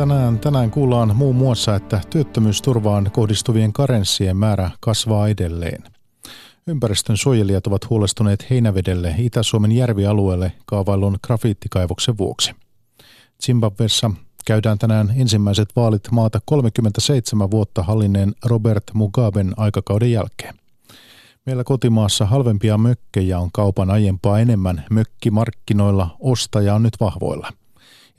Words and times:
Tänään, 0.00 0.38
tänään 0.38 0.70
kuullaan 0.70 1.16
muun 1.16 1.36
muassa, 1.36 1.76
että 1.76 2.00
työttömyysturvaan 2.10 3.10
kohdistuvien 3.12 3.72
karenssien 3.72 4.36
määrä 4.36 4.70
kasvaa 4.80 5.28
edelleen. 5.28 5.84
Ympäristön 6.66 7.16
suojelijat 7.16 7.66
ovat 7.66 7.90
huolestuneet 7.90 8.50
Heinävedelle 8.50 9.14
Itä-Suomen 9.18 9.72
järvialueelle 9.72 10.52
kaavailun 10.66 11.18
grafiittikaivoksen 11.26 12.18
vuoksi. 12.18 12.54
Zimbabwessa 13.44 14.10
käydään 14.46 14.78
tänään 14.78 15.12
ensimmäiset 15.16 15.68
vaalit 15.76 16.10
maata 16.10 16.40
37 16.44 17.50
vuotta 17.50 17.82
hallinneen 17.82 18.34
Robert 18.44 18.84
Mugaben 18.94 19.52
aikakauden 19.56 20.12
jälkeen. 20.12 20.54
Meillä 21.46 21.64
kotimaassa 21.64 22.26
halvempia 22.26 22.78
mökkejä 22.78 23.38
on 23.38 23.52
kaupan 23.52 23.90
aiempaa 23.90 24.40
enemmän. 24.40 24.84
Mökkimarkkinoilla 24.90 26.16
ostaja 26.20 26.74
on 26.74 26.82
nyt 26.82 26.94
vahvoilla. 27.00 27.52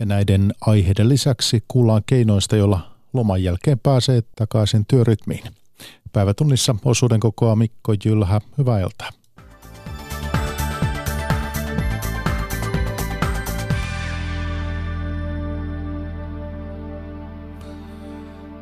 Ja 0.02 0.06
näiden 0.06 0.54
aiheiden 0.62 1.10
lisäksi 1.10 1.64
kuullaan 1.68 2.02
keinoista, 2.06 2.56
joilla 2.56 2.92
loman 3.14 3.44
jälkeen 3.44 3.80
pääsee 3.80 4.22
takaisin 4.36 4.86
työrytmiin. 4.86 5.44
Päivätunnissa 6.14 6.76
osuuden 6.86 7.20
kokoa 7.20 7.56
Mikko 7.56 7.94
Jylhä. 8.06 8.42
Hyvää 8.58 8.80
iltaa. 8.80 9.10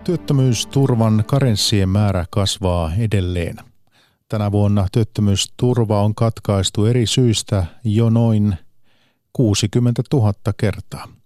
Työttömyysturvan 0.04 1.24
karenssien 1.28 1.90
määrä 1.90 2.26
kasvaa 2.30 2.92
edelleen. 2.94 3.56
Tänä 4.30 4.52
vuonna 4.52 4.88
työttömyysturva 4.92 6.02
on 6.02 6.16
katkaistu 6.16 6.86
eri 6.86 7.06
syistä 7.06 7.66
jo 7.84 8.10
noin 8.10 8.56
60 9.34 10.04
000 10.14 10.34
kertaa. 10.58 11.19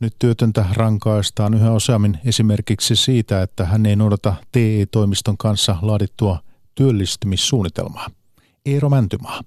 Nyt 0.00 0.14
työtöntä 0.18 0.64
rankaistaan 0.72 1.54
yhä 1.54 1.72
useammin 1.72 2.18
esimerkiksi 2.24 2.96
siitä, 2.96 3.42
että 3.42 3.64
hän 3.64 3.86
ei 3.86 3.96
noudata 3.96 4.34
TE-toimiston 4.52 5.36
kanssa 5.38 5.76
laadittua 5.82 6.38
työllistymissuunnitelmaa. 6.74 8.06
Eero 8.66 8.88
Mäntymaa. 8.88 9.40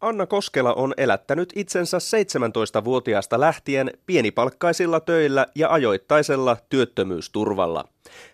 Anna 0.00 0.26
Koskela 0.26 0.74
on 0.74 0.94
elättänyt 0.96 1.52
itsensä 1.56 1.98
17-vuotiaasta 1.98 3.40
lähtien 3.40 3.90
pienipalkkaisilla 4.06 5.00
töillä 5.00 5.46
ja 5.54 5.72
ajoittaisella 5.72 6.56
työttömyysturvalla. 6.68 7.84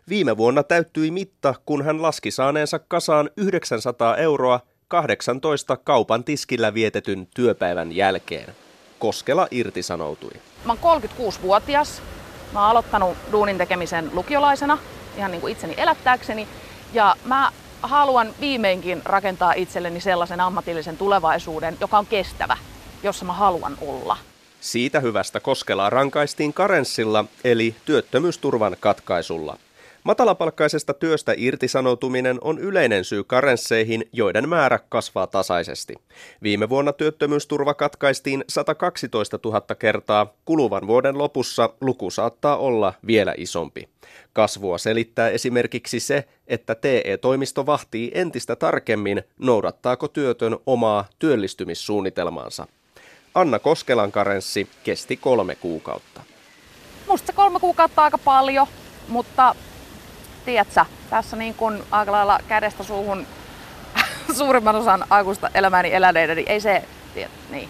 Viime 0.09 0.37
vuonna 0.37 0.63
täyttyi 0.63 1.11
mitta, 1.11 1.55
kun 1.67 1.85
hän 1.85 2.03
laski 2.03 2.31
saaneensa 2.31 2.79
kasaan 2.79 3.31
900 3.37 4.17
euroa 4.17 4.61
18 4.89 5.77
kaupan 5.77 6.25
tiskillä 6.25 6.75
vietetyn 6.75 7.29
työpäivän 7.35 7.97
jälkeen. 7.97 8.55
Koskela 9.01 9.49
irtisanoutui. 9.51 10.31
Mä 10.65 10.77
oon 10.83 11.01
36-vuotias. 11.01 12.03
Mä 12.53 12.61
oon 12.61 12.71
aloittanut 12.71 13.17
duunin 13.33 13.59
tekemisen 13.59 14.11
lukiolaisena 14.13 14.79
ihan 15.17 15.31
niin 15.31 15.41
kuin 15.41 15.53
itseni 15.53 15.75
elättääkseni. 15.77 16.49
Ja 16.93 17.17
mä 17.25 17.53
haluan 17.83 18.35
viimeinkin 18.41 19.03
rakentaa 19.05 19.53
itselleni 19.53 20.01
sellaisen 20.01 20.41
ammatillisen 20.41 20.97
tulevaisuuden, 20.97 21.77
joka 21.81 21.99
on 21.99 22.07
kestävä, 22.07 22.57
jossa 23.03 23.25
mä 23.25 23.33
haluan 23.33 23.77
olla. 23.81 24.17
Siitä 24.61 25.01
hyvästä 25.01 25.41
Koskelaa 25.41 25.91
rankaistiin 25.91 26.53
karenssilla, 26.53 27.25
eli 27.45 27.75
työttömyysturvan 27.85 28.77
katkaisulla. 28.81 29.59
Matalapalkkaisesta 30.05 30.95
työstä 30.95 31.35
irtisanoutuminen 31.37 32.39
on 32.41 32.59
yleinen 32.59 33.05
syy 33.05 33.25
karensseihin, 33.25 34.09
joiden 34.13 34.49
määrä 34.49 34.79
kasvaa 34.89 35.27
tasaisesti. 35.27 35.95
Viime 36.43 36.69
vuonna 36.69 36.93
työttömyysturva 36.93 37.75
katkaistiin 37.75 38.45
112 38.49 39.39
000 39.45 39.61
kertaa, 39.79 40.35
kuluvan 40.45 40.87
vuoden 40.87 41.19
lopussa 41.19 41.71
luku 41.81 42.11
saattaa 42.11 42.57
olla 42.57 42.93
vielä 43.07 43.35
isompi. 43.37 43.89
Kasvua 44.33 44.79
selittää 44.79 45.29
esimerkiksi 45.29 46.01
se, 46.01 46.25
että 46.47 46.75
TE-toimisto 46.75 47.67
vahtii 47.67 48.11
entistä 48.15 48.57
tarkemmin, 48.57 49.23
noudattaako 49.39 50.09
työtön 50.09 50.57
omaa 50.67 51.05
työllistymissuunnitelmaansa. 51.19 52.67
Anna 53.35 53.59
Koskelan 53.59 54.13
karenssi 54.13 54.69
kesti 54.85 55.17
kolme 55.17 55.55
kuukautta. 55.55 56.23
Musta 57.07 57.33
kolme 57.33 57.61
kuukautta 57.61 58.03
aika 58.03 58.19
paljon, 58.19 58.67
mutta 59.09 59.55
tiedätkö, 60.45 60.85
tässä 61.11 61.37
niin 61.37 61.55
kuin 61.55 61.83
aika 61.91 62.13
lailla 62.13 62.39
kädestä 62.49 62.83
suuhun 62.83 63.27
suurimman 64.39 64.77
osan 64.77 65.05
aikuista 65.11 65.51
elämääni 65.55 65.95
eläneiden, 65.95 66.37
niin 66.37 66.49
ei 66.49 66.61
se, 66.61 66.85
tiedä, 67.15 67.31
niin. 67.51 67.69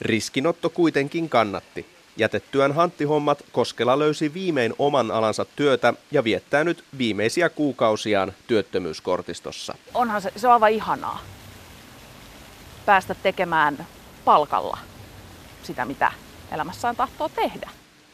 Riskinotto 0.00 0.70
kuitenkin 0.70 1.28
kannatti. 1.28 1.86
Jätettyään 2.16 2.74
hanttihommat 2.74 3.42
Koskela 3.52 3.98
löysi 3.98 4.34
viimein 4.34 4.74
oman 4.78 5.10
alansa 5.10 5.44
työtä 5.44 5.94
ja 6.10 6.24
viettää 6.24 6.64
nyt 6.64 6.84
viimeisiä 6.98 7.48
kuukausiaan 7.48 8.32
työttömyyskortistossa. 8.46 9.74
Onhan 9.94 10.22
se, 10.22 10.32
se 10.36 10.46
on 10.46 10.52
aivan 10.52 10.70
ihanaa 10.70 11.20
päästä 12.86 13.14
tekemään 13.14 13.86
palkalla 14.24 14.78
sitä, 15.62 15.84
mitä 15.84 16.12
elämässään 16.52 16.96
tahtoo 16.96 17.28
tehdä. 17.28 17.70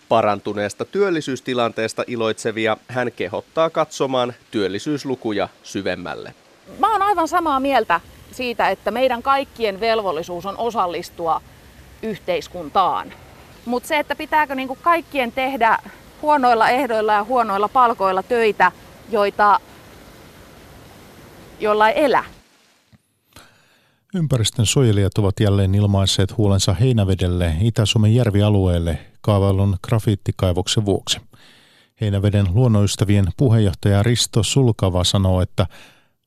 Parantuneesta 0.09 0.85
työllisyystilanteesta 0.85 2.05
iloitsevia 2.07 2.77
hän 2.89 3.13
kehottaa 3.13 3.71
katsomaan 3.71 4.35
työllisyyslukuja 4.51 5.49
syvemmälle. 5.63 6.35
Mä 6.79 6.93
oon 6.93 7.03
aivan 7.03 7.29
samaa 7.29 7.61
mieltä 7.61 8.01
siitä, 8.33 8.69
että 8.69 8.91
meidän 8.91 9.23
kaikkien 9.23 9.81
velvollisuus 9.81 10.47
on 10.47 10.59
osallistua 10.59 11.41
yhteiskuntaan. 12.03 13.13
Mutta 13.65 13.89
se, 13.89 13.99
että 13.99 14.17
pitääkö 14.17 14.55
niinku 14.55 14.79
kaikkien 14.83 15.33
tehdä 15.33 15.79
huonoilla 16.23 16.69
ehdoilla 16.69 17.13
ja 17.13 17.25
huonoilla 17.25 17.69
palkoilla 17.69 18.23
töitä, 18.23 18.73
joita, 19.11 19.61
joilla 21.61 21.89
ei 21.89 22.05
elä. 22.05 22.25
Ympäristön 24.15 24.67
suojelijat 24.67 25.19
ovat 25.19 25.41
jälleen 25.41 25.75
ilmaisseet 25.75 26.37
huolensa 26.37 26.73
Heinävedelle 26.73 27.55
Itä-Suomen 27.61 28.15
järvialueelle 28.15 28.99
kaavailun 29.27 29.77
grafiittikaivoksen 29.83 30.85
vuoksi. 30.85 31.21
Heinäveden 32.01 32.47
luonnonystävien 32.55 33.27
puheenjohtaja 33.37 34.03
Risto 34.03 34.43
Sulkava 34.43 35.05
sanoo, 35.05 35.41
että 35.41 35.67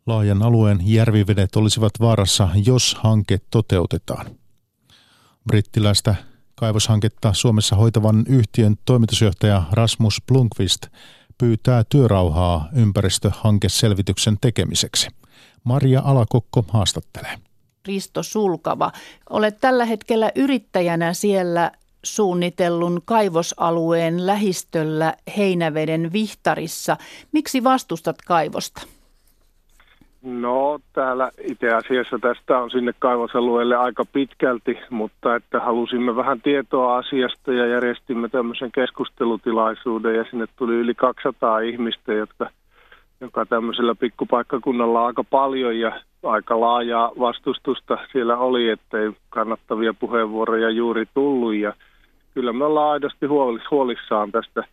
laajan 0.06 0.44
alueen 0.44 0.80
järvivedet 0.82 1.56
olisivat 1.56 1.92
vaarassa, 2.00 2.50
jos 2.66 2.96
hanke 3.00 3.38
toteutetaan. 3.52 4.26
Brittiläistä 5.48 6.16
kaivoshanketta 6.56 7.34
Suomessa 7.34 7.76
hoitavan 7.76 8.26
yhtiön 8.28 8.76
toimitusjohtaja 8.86 9.64
Rasmus 9.72 10.22
Blunkvist 10.28 10.88
pyytää 11.38 11.84
työrauhaa 11.90 12.70
ympäristöhankeselvityksen 12.76 14.38
tekemiseksi. 14.42 15.08
Maria 15.64 16.02
Alakokko 16.06 16.66
haastattelee. 16.68 17.38
Risto 17.88 18.24
Sulkava, 18.24 18.92
olet 19.30 19.58
tällä 19.62 19.86
hetkellä 19.86 20.32
yrittäjänä 20.36 21.14
siellä 21.14 21.72
suunnitellun 22.04 23.02
kaivosalueen 23.06 24.28
lähistöllä 24.28 25.14
Heinäveden 25.38 26.14
Vihtarissa. 26.14 26.98
Miksi 27.32 27.64
vastustat 27.64 28.16
kaivosta? 28.28 28.82
No 30.22 30.80
täällä 30.94 31.32
itse 31.44 31.74
asiassa 31.74 32.20
tästä 32.22 32.60
on 32.60 32.72
sinne 32.72 32.94
kaivosalueelle 33.00 33.76
aika 33.76 34.06
pitkälti, 34.14 34.78
mutta 34.90 35.36
että 35.36 35.60
halusimme 35.60 36.16
vähän 36.16 36.42
tietoa 36.42 36.98
asiasta 36.98 37.54
ja 37.54 37.66
järjestimme 37.66 38.30
tämmöisen 38.30 38.72
keskustelutilaisuuden 38.72 40.16
ja 40.16 40.26
sinne 40.30 40.46
tuli 40.56 40.76
yli 40.76 40.94
200 40.94 41.60
ihmistä, 41.60 42.14
jotka, 42.14 42.50
joka 43.22 43.46
tämmöisellä 43.46 43.96
pikkupaikkakunnalla 43.96 45.06
aika 45.06 45.24
paljon 45.24 45.80
ja 45.80 46.02
aika 46.24 46.60
laajaa 46.60 47.12
vastustusta 47.20 47.98
siellä 48.12 48.38
oli, 48.38 48.70
ettei 48.70 49.12
kannattavia 49.30 49.94
puheenvuoroja 49.94 50.70
juuri 50.70 51.06
tullut 51.14 51.54
ja 51.54 51.74
kyllä 52.34 52.54
me 52.54 52.66
ollaan 52.66 52.92
aidosti 52.92 53.26
huolissaan 53.72 54.32
tästä 54.32 54.64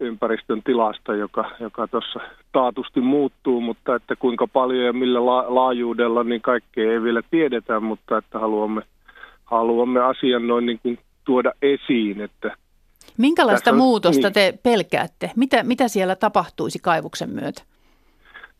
ympäristön 0.00 0.62
tilasta, 0.62 1.14
joka, 1.14 1.50
joka 1.60 1.88
tuossa 1.88 2.20
taatusti 2.52 3.00
muuttuu, 3.00 3.60
mutta 3.60 3.94
että 3.94 4.16
kuinka 4.16 4.46
paljon 4.46 4.84
ja 4.84 4.92
millä 4.92 5.26
la- 5.26 5.54
laajuudella, 5.54 6.24
niin 6.24 6.40
kaikkea 6.40 6.92
ei 6.92 7.02
vielä 7.02 7.22
tiedetä, 7.30 7.80
mutta 7.80 8.18
että 8.18 8.38
haluamme, 8.38 8.82
haluamme 9.44 10.00
asian 10.00 10.46
noin 10.46 10.66
niin 10.66 10.78
kuin 10.82 10.98
tuoda 11.24 11.52
esiin. 11.62 12.20
Että 12.20 12.56
Minkälaista 13.18 13.70
on, 13.70 13.76
muutosta 13.76 14.26
niin. 14.26 14.32
te 14.32 14.58
pelkäätte? 14.62 15.30
Mitä, 15.36 15.62
mitä 15.62 15.88
siellä 15.88 16.16
tapahtuisi 16.16 16.78
kaivuksen 16.78 17.30
myötä? 17.30 17.62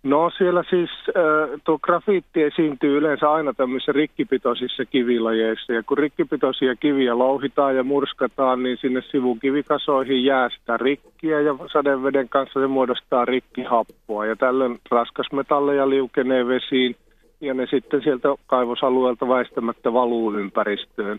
No 0.06 0.30
siellä 0.38 0.62
siis 0.70 0.90
äh, 1.08 1.60
tuo 1.64 1.78
grafiitti 1.78 2.42
esiintyy 2.42 2.98
yleensä 2.98 3.32
aina 3.32 3.52
tämmöisissä 3.54 3.92
rikkipitoisissa 3.92 4.84
kivilajeissa. 4.84 5.72
Ja 5.72 5.82
kun 5.82 5.98
rikkipitoisia 5.98 6.76
kiviä 6.76 7.18
louhitaan 7.18 7.76
ja 7.76 7.82
murskataan, 7.84 8.62
niin 8.62 8.78
sinne 8.80 9.02
sivukivikasoihin 9.10 10.24
jää 10.24 10.48
sitä 10.50 10.76
rikkiä 10.76 11.40
ja 11.40 11.54
sadeveden 11.72 12.28
kanssa 12.28 12.60
se 12.60 12.66
muodostaa 12.66 13.24
rikkihappoa. 13.24 14.26
Ja 14.26 14.36
tällöin 14.36 14.78
raskasmetalleja 14.90 15.90
liukenee 15.90 16.46
vesiin 16.46 16.96
ja 17.40 17.54
ne 17.54 17.66
sitten 17.70 18.02
sieltä 18.02 18.28
kaivosalueelta 18.46 19.28
väistämättä 19.28 19.92
valuu 19.92 20.34
ympäristöön. 20.34 21.18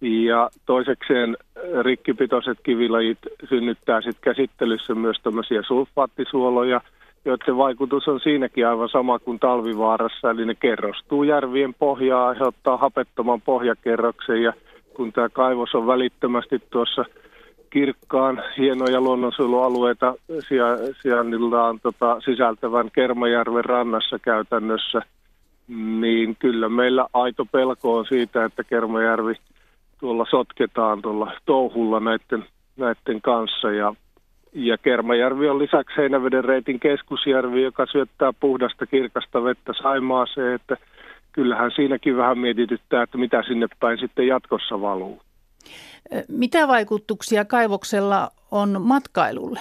Ja 0.00 0.50
toisekseen 0.66 1.36
rikkipitoiset 1.82 2.58
kivilajit 2.62 3.18
synnyttää 3.48 4.00
sitten 4.00 4.34
käsittelyssä 4.34 4.94
myös 4.94 5.16
tämmöisiä 5.22 5.62
sulfaattisuoloja, 5.62 6.80
joiden 7.24 7.56
vaikutus 7.56 8.08
on 8.08 8.20
siinäkin 8.20 8.66
aivan 8.66 8.88
sama 8.88 9.18
kuin 9.18 9.38
talvivaarassa, 9.38 10.30
eli 10.30 10.44
ne 10.44 10.54
kerrostuu 10.54 11.22
järvien 11.22 11.74
pohjaa, 11.74 12.28
aiheuttaa 12.28 12.76
hapettoman 12.76 13.40
pohjakerroksen 13.40 14.42
ja 14.42 14.52
kun 14.94 15.12
tämä 15.12 15.28
kaivos 15.28 15.74
on 15.74 15.86
välittömästi 15.86 16.62
tuossa 16.70 17.04
kirkkaan 17.70 18.42
hienoja 18.58 19.00
luonnonsuojelualueita 19.00 20.14
sijainnillaan 21.02 21.80
tota, 21.80 22.20
sisältävän 22.24 22.90
Kermajärven 22.90 23.64
rannassa 23.64 24.18
käytännössä, 24.18 25.02
niin 26.00 26.36
kyllä 26.38 26.68
meillä 26.68 27.06
aito 27.12 27.44
pelko 27.44 27.96
on 27.96 28.06
siitä, 28.06 28.44
että 28.44 28.64
Kermajärvi 28.64 29.34
tuolla 30.00 30.26
sotketaan 30.30 31.02
tuolla 31.02 31.32
touhulla 31.46 32.00
näiden, 32.00 32.44
näiden 32.76 33.22
kanssa. 33.22 33.70
Ja, 33.70 33.94
ja 34.52 34.78
Kermajärvi 34.78 35.48
on 35.48 35.58
lisäksi 35.58 35.96
Heinäveden 35.96 36.44
reitin 36.44 36.80
keskusjärvi, 36.80 37.62
joka 37.62 37.86
syöttää 37.86 38.32
puhdasta 38.40 38.86
kirkasta 38.86 39.44
vettä 39.44 39.72
Saimaaseen, 39.82 40.54
että 40.54 40.76
kyllähän 41.32 41.70
siinäkin 41.76 42.16
vähän 42.16 42.38
mietityttää, 42.38 43.02
että 43.02 43.18
mitä 43.18 43.42
sinne 43.42 43.66
päin 43.80 43.98
sitten 43.98 44.26
jatkossa 44.26 44.80
valuu. 44.80 45.22
Mitä 46.28 46.68
vaikutuksia 46.68 47.44
kaivoksella 47.44 48.30
on 48.50 48.82
matkailulle? 48.82 49.60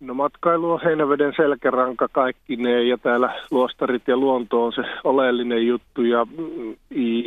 No 0.00 0.14
matkailu 0.14 0.70
on 0.70 0.80
Heinäveden 0.84 1.32
selkäranka 1.36 2.08
kaikki 2.12 2.56
ne 2.56 2.82
ja 2.82 2.98
täällä 2.98 3.42
luostarit 3.50 4.02
ja 4.08 4.16
luonto 4.16 4.64
on 4.64 4.72
se 4.72 4.82
oleellinen 5.04 5.66
juttu 5.66 6.02
ja, 6.02 6.26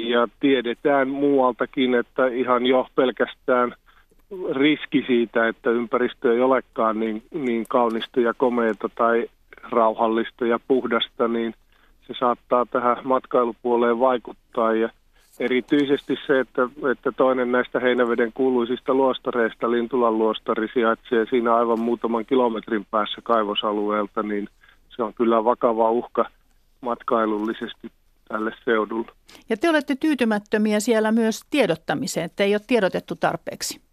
ja 0.07 0.27
tiedetään 0.39 1.07
muualtakin, 1.07 1.95
että 1.95 2.27
ihan 2.27 2.65
jo 2.65 2.87
pelkästään 2.95 3.75
riski 4.51 5.03
siitä, 5.07 5.47
että 5.47 5.69
ympäristö 5.69 6.33
ei 6.33 6.41
olekaan 6.41 6.99
niin, 6.99 7.23
niin 7.31 7.65
kaunista 7.69 8.19
ja 8.19 8.33
komeita 8.33 8.89
tai 8.95 9.29
rauhallista 9.71 10.45
ja 10.45 10.59
puhdasta, 10.67 11.27
niin 11.27 11.53
se 12.07 12.13
saattaa 12.19 12.65
tähän 12.65 12.97
matkailupuoleen 13.03 13.99
vaikuttaa 13.99 14.73
ja 14.73 14.89
Erityisesti 15.39 16.17
se, 16.27 16.39
että, 16.39 16.61
että 16.91 17.11
toinen 17.11 17.51
näistä 17.51 17.79
Heinäveden 17.79 18.33
kuuluisista 18.33 18.93
luostareista, 18.93 19.71
Lintulan 19.71 20.17
luostari, 20.17 20.67
sijaitsee 20.73 21.25
siinä 21.29 21.55
aivan 21.55 21.79
muutaman 21.79 22.25
kilometrin 22.25 22.85
päässä 22.91 23.21
kaivosalueelta, 23.23 24.23
niin 24.23 24.47
se 24.95 25.03
on 25.03 25.13
kyllä 25.13 25.43
vakava 25.43 25.91
uhka 25.91 26.25
matkailullisesti 26.81 27.91
tälle 28.27 28.51
seudulle. 28.65 29.11
Ja 29.49 29.57
te 29.57 29.69
olette 29.69 29.95
tyytymättömiä 29.95 30.79
siellä 30.79 31.11
myös 31.11 31.41
tiedottamiseen, 31.49 32.25
että 32.25 32.43
ei 32.43 32.53
ole 32.53 32.61
tiedotettu 32.67 33.15
tarpeeksi. 33.15 33.88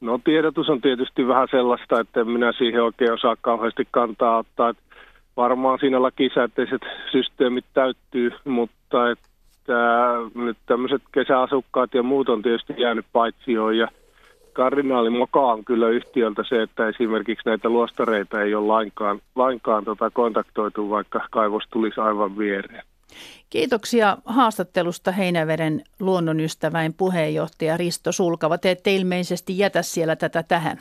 No 0.00 0.18
tiedotus 0.24 0.68
on 0.68 0.80
tietysti 0.80 1.28
vähän 1.28 1.48
sellaista, 1.50 2.00
että 2.00 2.24
minä 2.24 2.52
siihen 2.52 2.82
oikein 2.82 3.12
osaa 3.12 3.36
kauheasti 3.40 3.88
kantaa 3.90 4.38
ottaa. 4.38 4.68
Että 4.68 4.82
varmaan 5.36 5.78
siinä 5.78 6.02
lakisääteiset 6.02 6.82
systeemit 7.12 7.64
täyttyy, 7.74 8.30
mutta 8.44 9.10
että 9.10 9.74
nyt 10.34 10.56
tämmöiset 10.66 11.02
kesäasukkaat 11.12 11.94
ja 11.94 12.02
muut 12.02 12.28
on 12.28 12.42
tietysti 12.42 12.74
jäänyt 12.76 13.06
paitsioon 13.12 13.78
ja 13.78 13.88
kardinaali 14.52 15.10
moka 15.10 15.40
on 15.40 15.64
kyllä 15.64 15.88
yhtiöltä 15.88 16.42
se, 16.48 16.62
että 16.62 16.88
esimerkiksi 16.88 17.48
näitä 17.48 17.68
luostareita 17.68 18.42
ei 18.42 18.54
ole 18.54 18.66
lainkaan, 18.66 19.20
lainkaan 19.36 19.84
tota 19.84 20.10
kontaktoitu, 20.10 20.90
vaikka 20.90 21.20
kaivos 21.30 21.64
tulisi 21.70 22.00
aivan 22.00 22.38
viereen. 22.38 22.84
Kiitoksia 23.50 24.16
haastattelusta 24.24 25.12
Heinäveden 25.12 25.82
luonnonystäväin 26.00 26.94
puheenjohtaja 26.94 27.76
Risto 27.76 28.12
Sulkava. 28.12 28.58
Te 28.58 28.70
ette 28.70 28.94
ilmeisesti 28.94 29.58
jätä 29.58 29.82
siellä 29.82 30.16
tätä 30.16 30.42
tähän. 30.42 30.78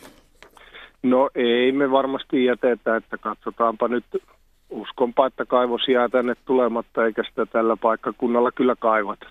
No 1.03 1.29
ei 1.35 1.71
me 1.71 1.91
varmasti 1.91 2.45
jätetä, 2.45 2.95
että 2.95 3.17
katsotaanpa 3.17 3.87
nyt 3.87 4.05
uskonpa, 4.69 5.27
että 5.27 5.45
kaivos 5.45 5.87
jää 5.87 6.09
tänne 6.09 6.35
tulematta 6.45 7.05
eikä 7.05 7.23
sitä 7.29 7.45
tällä 7.45 7.77
paikkakunnalla 7.77 8.51
kyllä 8.51 8.75
kaivata. 8.75 9.25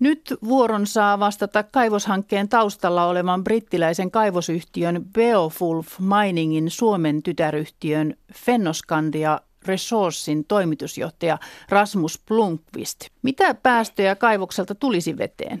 Nyt 0.00 0.20
vuoron 0.44 0.86
saa 0.86 1.20
vastata 1.20 1.62
kaivoshankkeen 1.62 2.48
taustalla 2.48 3.06
olevan 3.06 3.44
brittiläisen 3.44 4.10
kaivosyhtiön 4.10 5.04
Beowulf 5.14 5.86
Miningin 6.00 6.70
Suomen 6.70 7.22
tytäryhtiön 7.22 8.14
Fennoskandia 8.34 9.40
Resourcein 9.66 10.44
toimitusjohtaja 10.44 11.38
Rasmus 11.68 12.24
Blunkvist. 12.28 12.98
Mitä 13.22 13.54
päästöjä 13.54 14.14
kaivokselta 14.14 14.74
tulisi 14.74 15.18
veteen? 15.18 15.60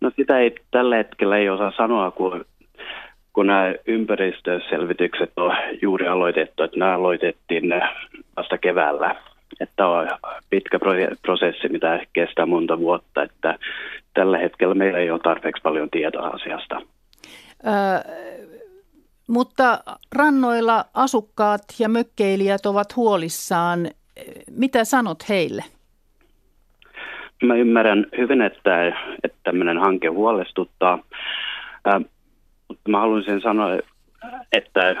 No 0.00 0.10
sitä 0.16 0.38
ei 0.38 0.54
tällä 0.70 0.96
hetkellä 0.96 1.36
ei 1.36 1.48
osaa 1.48 1.72
sanoa, 1.76 2.10
kun 2.10 2.44
kun 3.32 3.46
nämä 3.46 3.74
ympäristöselvitykset 3.86 5.32
on 5.36 5.56
juuri 5.82 6.08
aloitettu, 6.08 6.62
että 6.62 6.78
nämä 6.78 6.94
aloitettiin 6.94 7.64
vasta 8.36 8.58
keväällä. 8.58 9.16
Että 9.60 9.86
on 9.86 10.08
pitkä 10.50 10.78
prosessi, 11.22 11.68
mitä 11.68 12.00
kestää 12.12 12.46
monta 12.46 12.78
vuotta, 12.78 13.22
että 13.22 13.58
tällä 14.14 14.38
hetkellä 14.38 14.74
meillä 14.74 14.98
ei 14.98 15.10
ole 15.10 15.20
tarpeeksi 15.22 15.62
paljon 15.62 15.90
tietoa 15.90 16.28
asiasta. 16.28 16.82
Ö, 17.66 17.70
mutta 19.30 19.78
rannoilla 20.16 20.84
asukkaat 20.94 21.62
ja 21.78 21.88
mökkeilijät 21.88 22.66
ovat 22.66 22.96
huolissaan. 22.96 23.90
Mitä 24.50 24.84
sanot 24.84 25.28
heille? 25.28 25.64
Mä 27.42 27.54
ymmärrän 27.54 28.06
hyvin, 28.18 28.42
että, 28.42 28.86
että 29.24 29.38
tämmöinen 29.42 29.78
hanke 29.78 30.08
huolestuttaa. 30.08 30.98
Mutta 32.68 32.90
mä 32.90 33.00
haluaisin 33.00 33.40
sanoa, 33.40 33.78
että 34.52 34.96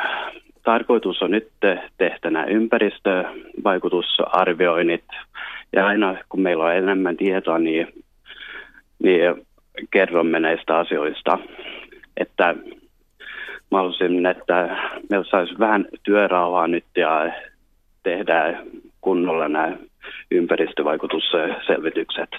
tarkoitus 0.62 1.22
on 1.22 1.30
nyt 1.30 1.48
tehdä 1.98 2.30
nämä 2.30 2.44
ympäristövaikutusarvioinnit. 2.44 5.04
Ja 5.72 5.86
aina 5.86 6.16
kun 6.28 6.40
meillä 6.40 6.64
on 6.64 6.74
enemmän 6.74 7.16
tietoa, 7.16 7.58
niin, 7.58 7.88
niin 9.02 9.46
kerromme 9.90 10.40
näistä 10.40 10.78
asioista. 10.78 11.38
Että 12.16 12.54
mä 13.70 14.30
että 14.30 14.76
meillä 15.10 15.26
saisi 15.30 15.58
vähän 15.58 15.86
työrauhaa 16.02 16.66
nyt 16.66 16.84
ja 16.96 17.32
tehdä 18.02 18.62
kunnolla 19.00 19.48
nämä 19.48 19.76
ympäristövaikutusselvitykset. 20.30 22.30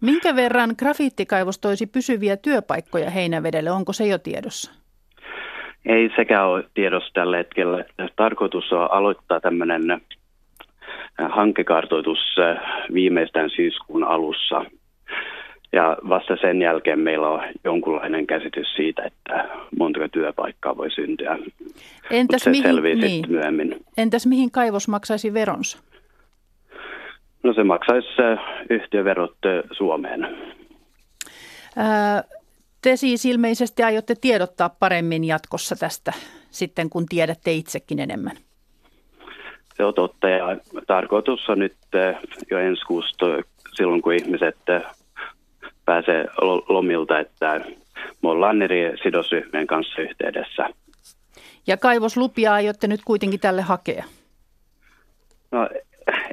Minkä 0.00 0.36
verran 0.36 0.74
grafiittikaivos 0.78 1.58
toisi 1.58 1.86
pysyviä 1.86 2.36
työpaikkoja 2.36 3.10
Heinävedelle? 3.10 3.70
Onko 3.70 3.92
se 3.92 4.06
jo 4.06 4.18
tiedossa? 4.18 4.72
Ei 5.86 6.10
sekä 6.16 6.44
ole 6.44 6.64
tiedossa 6.74 7.12
tällä 7.12 7.36
hetkellä. 7.36 7.84
Tarkoitus 8.16 8.72
on 8.72 8.92
aloittaa 8.92 9.40
tämmöinen 9.40 9.90
äh, 9.90 10.00
hankekartoitus 11.28 12.18
äh, 12.38 12.56
viimeistään 12.94 13.50
syyskuun 13.50 14.04
alussa. 14.04 14.64
Ja 15.72 15.96
vasta 16.08 16.36
sen 16.40 16.62
jälkeen 16.62 17.00
meillä 17.00 17.28
on 17.28 17.42
jonkunlainen 17.64 18.26
käsitys 18.26 18.74
siitä, 18.76 19.02
että 19.02 19.48
montako 19.78 20.08
työpaikkaa 20.08 20.76
voi 20.76 20.90
syntyä. 20.90 21.38
Entäs 22.10 22.42
se 22.42 22.50
mihin, 22.50 23.00
niin. 23.00 23.24
myöhemmin. 23.28 23.84
Entäs 23.96 24.26
mihin 24.26 24.50
kaivos 24.50 24.88
maksaisi 24.88 25.34
veronsa? 25.34 25.78
No 27.42 27.52
se 27.54 27.64
maksaisi 27.64 28.08
yhtiöverot 28.70 29.36
Suomeen. 29.72 30.36
te 32.82 32.96
siis 32.96 33.24
ilmeisesti 33.24 33.82
aiotte 33.82 34.14
tiedottaa 34.20 34.68
paremmin 34.68 35.24
jatkossa 35.24 35.76
tästä 35.76 36.12
sitten, 36.50 36.90
kun 36.90 37.06
tiedätte 37.06 37.52
itsekin 37.52 37.98
enemmän. 37.98 38.36
Se 39.76 39.84
on 39.84 39.94
totta 39.94 40.28
ja 40.28 40.56
tarkoitus 40.86 41.48
on 41.48 41.58
nyt 41.58 41.76
jo 42.50 42.58
ensi 42.58 42.84
kuusta 42.86 43.26
silloin, 43.74 44.02
kun 44.02 44.12
ihmiset 44.12 44.56
pääsee 45.84 46.26
lomilta, 46.68 47.18
että 47.18 47.60
me 48.22 48.28
ollaan 48.28 48.62
eri 48.62 48.92
sidosryhmien 49.02 49.66
kanssa 49.66 50.02
yhteydessä. 50.02 50.68
Ja 51.66 51.76
kaivoslupia 51.76 52.52
aiotte 52.52 52.86
nyt 52.86 53.00
kuitenkin 53.04 53.40
tälle 53.40 53.62
hakea? 53.62 54.04
No 55.50 55.68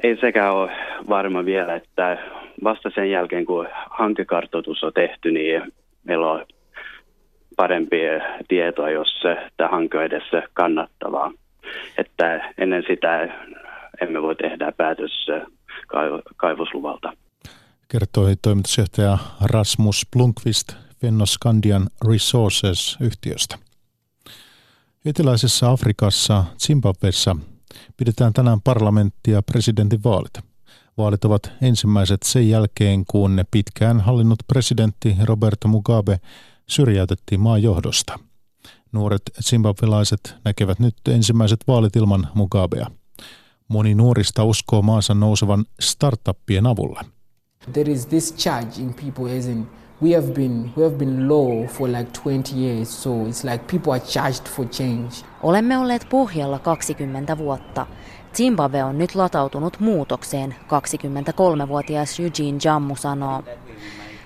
ei 0.02 0.16
sekään 0.20 0.52
ole 0.52 0.72
varma 1.08 1.44
vielä, 1.44 1.74
että 1.74 2.18
vasta 2.64 2.90
sen 2.94 3.10
jälkeen 3.10 3.46
kun 3.46 3.68
hankekartoitus 3.90 4.84
on 4.84 4.92
tehty, 4.92 5.30
niin 5.30 5.72
meillä 6.04 6.30
on 6.30 6.44
parempia 7.56 8.10
tietoa, 8.48 8.90
jos 8.90 9.22
tämä 9.56 9.70
hanke 9.70 9.98
on 9.98 10.04
edessä 10.04 10.42
kannattavaa. 10.52 11.32
Että 11.98 12.52
ennen 12.58 12.84
sitä 12.88 13.28
emme 14.00 14.22
voi 14.22 14.36
tehdä 14.36 14.72
päätös 14.72 15.26
kaivosluvalta. 16.36 17.12
Kertoi 17.88 18.34
toimitusjohtaja 18.42 19.18
Rasmus 19.44 20.06
Blunkvist 20.16 20.85
Fennoskandian 21.00 21.88
Resources-yhtiöstä. 22.08 23.58
Eteläisessä 25.04 25.70
Afrikassa, 25.70 26.44
Zimbabwessa, 26.66 27.36
pidetään 27.96 28.32
tänään 28.32 28.60
parlamentti- 28.60 29.30
ja 29.30 29.42
presidentinvaalit. 29.42 30.32
Vaalit 30.98 31.24
ovat 31.24 31.52
ensimmäiset 31.62 32.22
sen 32.22 32.48
jälkeen, 32.48 33.04
kun 33.06 33.44
pitkään 33.50 34.00
hallinnut 34.00 34.38
presidentti 34.48 35.16
Roberto 35.24 35.68
Mugabe 35.68 36.20
syrjäytettiin 36.68 37.40
maan 37.40 37.62
johdosta. 37.62 38.18
Nuoret 38.92 39.22
zimbabwelaiset 39.42 40.34
näkevät 40.44 40.78
nyt 40.78 40.94
ensimmäiset 41.08 41.60
vaalit 41.68 41.96
ilman 41.96 42.28
Mugabea. 42.34 42.86
Moni 43.68 43.94
nuorista 43.94 44.44
uskoo 44.44 44.82
maansa 44.82 45.14
nousevan 45.14 45.64
startuppien 45.80 46.66
avulla. 46.66 47.04
There 47.72 47.92
is 47.92 48.06
this 48.06 48.34
charge 48.34 48.82
in 48.82 48.94
people 48.94 49.38
as 49.38 49.46
in 49.46 49.68
we 50.02 50.14
have 50.14 50.32
been 50.32 50.72
we 50.76 50.84
have 50.84 50.96
been 50.96 51.28
low 51.28 51.66
for 51.66 51.88
like 51.88 52.10
20 52.12 52.54
years 52.54 53.02
so 53.02 53.10
it's 53.10 53.44
like 53.50 53.64
people 53.66 53.92
are 53.92 54.00
charged 54.00 54.48
for 54.48 54.66
change. 54.66 55.24
Olemme 55.42 55.78
olleet 55.78 56.06
pohjalla 56.10 56.58
20 56.58 57.38
vuotta. 57.38 57.86
Zimbabwe 58.34 58.84
on 58.84 58.98
nyt 58.98 59.14
latautunut 59.14 59.80
muutokseen, 59.80 60.54
23-vuotias 60.64 62.20
Eugene 62.20 62.58
Jammu 62.64 62.96
sanoo. 62.96 63.42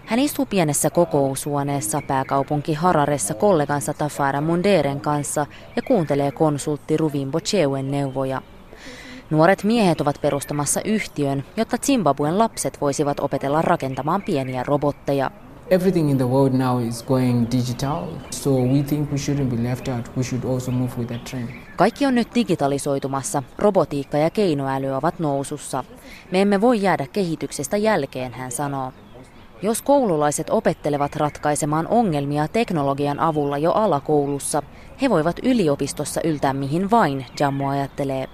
Hän 0.04 0.18
istuu 0.18 0.46
pienessä 0.46 0.90
kokoushuoneessa 0.90 2.02
pääkaupunki 2.06 2.74
Hararessa 2.74 3.34
kollegansa 3.34 3.94
Tafara 3.94 4.40
Munderen 4.40 5.00
kanssa 5.00 5.46
ja 5.76 5.82
kuuntelee 5.82 6.32
konsultti 6.32 6.96
Ruvimbo 6.96 7.40
Chewen 7.40 7.90
neuvoja. 7.90 8.42
Nuoret 9.30 9.64
miehet 9.64 10.00
ovat 10.00 10.20
perustamassa 10.20 10.80
yhtiön, 10.84 11.44
jotta 11.56 11.78
Zimbabwen 11.78 12.38
lapset 12.38 12.80
voisivat 12.80 13.20
opetella 13.20 13.62
rakentamaan 13.62 14.22
pieniä 14.22 14.62
robotteja. 14.62 15.30
Everything 15.70 16.10
in 16.10 16.16
the 16.16 16.26
world 16.26 16.52
now 16.52 16.80
is 16.80 17.02
going 17.02 17.46
digital, 17.50 18.06
so 18.30 18.50
we 18.50 18.82
think 18.82 19.12
we 19.12 19.16
shouldn't 19.16 19.56
be 19.56 19.68
left 19.68 19.88
out. 19.88 20.10
We 20.16 20.22
should 20.22 20.44
also 20.44 20.70
move 20.70 20.98
with 20.98 21.08
that 21.08 21.24
trend. 21.24 21.48
Kaikki 21.76 22.06
on 22.06 22.14
nyt 22.14 22.28
digitalisoitumassa, 22.34 23.42
robotiikka 23.58 24.18
ja 24.18 24.30
keinoäly 24.30 24.90
ovat 24.90 25.18
nousussa. 25.18 25.84
Me 26.30 26.40
emme 26.42 26.60
voi 26.60 26.82
jäädä 26.82 27.06
kehityksestä 27.06 27.76
jälkeen, 27.76 28.32
hän 28.32 28.52
sanoo. 28.52 28.92
Jos 29.62 29.82
koululaiset 29.82 30.50
opettelevat 30.50 31.16
ratkaisemaan 31.16 31.86
ongelmia 31.88 32.48
teknologian 32.48 33.20
avulla 33.20 33.58
jo 33.58 33.72
alakoulussa, 33.72 34.62
he 35.02 35.10
voivat 35.10 35.36
yliopistossa 35.42 36.20
yltää 36.24 36.52
mihin 36.52 36.90
vain, 36.90 37.26
Jammu 37.40 37.68
ajattelee. 37.68 38.28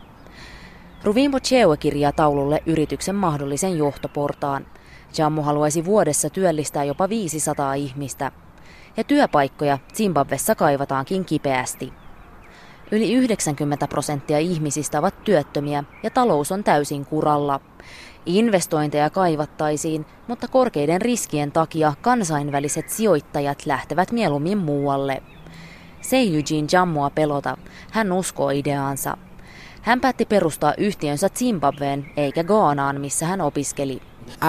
Ruvimbo 1.05 1.41
Chewe 1.41 1.77
kirjaa 1.77 2.13
taululle 2.13 2.63
yrityksen 2.67 3.15
mahdollisen 3.15 3.79
johtoportaan. 3.79 4.67
Jammu 5.19 5.43
haluaisi 5.43 5.85
vuodessa 5.85 6.31
työllistää 6.31 6.85
jopa 6.85 7.09
500 7.09 7.75
ihmistä. 7.75 8.33
Ja 8.97 9.05
työpaikkoja 9.05 9.79
Zimbabwessa 9.95 10.55
kaivataankin 10.55 11.25
kipeästi. 11.25 11.93
Yli 12.91 13.13
90 13.15 13.89
prosenttia 13.89 14.39
ihmisistä 14.39 14.99
ovat 14.99 15.25
työttömiä 15.25 15.85
ja 16.03 16.11
talous 16.11 16.53
on 16.53 16.65
täysin 16.65 17.07
kuralla. 17.07 17.61
Investointeja 18.27 19.11
kaivattaisiin, 19.11 20.07
mutta 20.29 20.49
korkeiden 20.49 21.01
riskien 21.01 21.53
takia 21.53 21.93
kansainväliset 22.03 22.89
sijoittajat 22.89 23.67
lähtevät 23.67 24.13
mieluummin 24.13 24.59
muualle. 24.59 25.23
Se 26.01 26.17
ei 26.17 26.37
Eugene 26.37 26.69
Jammua 26.73 27.11
pelota. 27.11 27.57
Hän 27.91 28.13
uskoo 28.13 28.51
ideaansa. 28.51 29.17
Hän 29.83 30.01
päätti 30.01 30.25
perustaa 30.25 30.75
yhtiönsä 30.79 31.29
Zimbabween 31.29 32.07
eikä 32.17 32.45
Ghanaan, 32.45 33.01
missä 33.01 33.27
hän 33.27 33.41
opiskeli. 33.41 34.03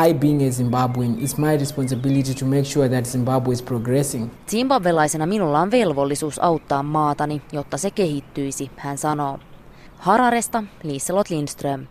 I 0.09 0.13
being 0.13 0.41
a 0.41 0.51
Zimbabwean, 0.51 1.23
it's 1.23 1.37
my 1.37 1.53
responsibility 1.57 2.33
to 2.33 2.45
make 2.45 2.65
sure 2.65 2.89
that 2.89 3.05
Zimbabwe 3.05 3.53
is 3.53 3.61
progressing. 3.61 4.31
Zimbabwelaisena 4.49 5.25
minulla 5.25 5.59
on 5.59 5.71
velvollisuus 5.71 6.39
auttaa 6.39 6.83
maatani, 6.83 7.41
jotta 7.51 7.77
se 7.77 7.91
kehittyisi, 7.91 8.71
hän 8.77 8.97
sanoo. 8.97 9.39
Hararesta 9.97 10.63
Liselot 10.83 11.29
Lindström. 11.29 11.87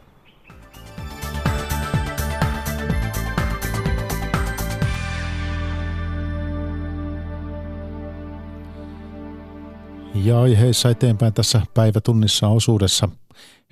Ja 10.24 10.40
aiheissa 10.40 10.90
eteenpäin 10.90 11.34
tässä 11.34 11.62
päivätunnissa 11.74 12.48
osuudessa. 12.48 13.08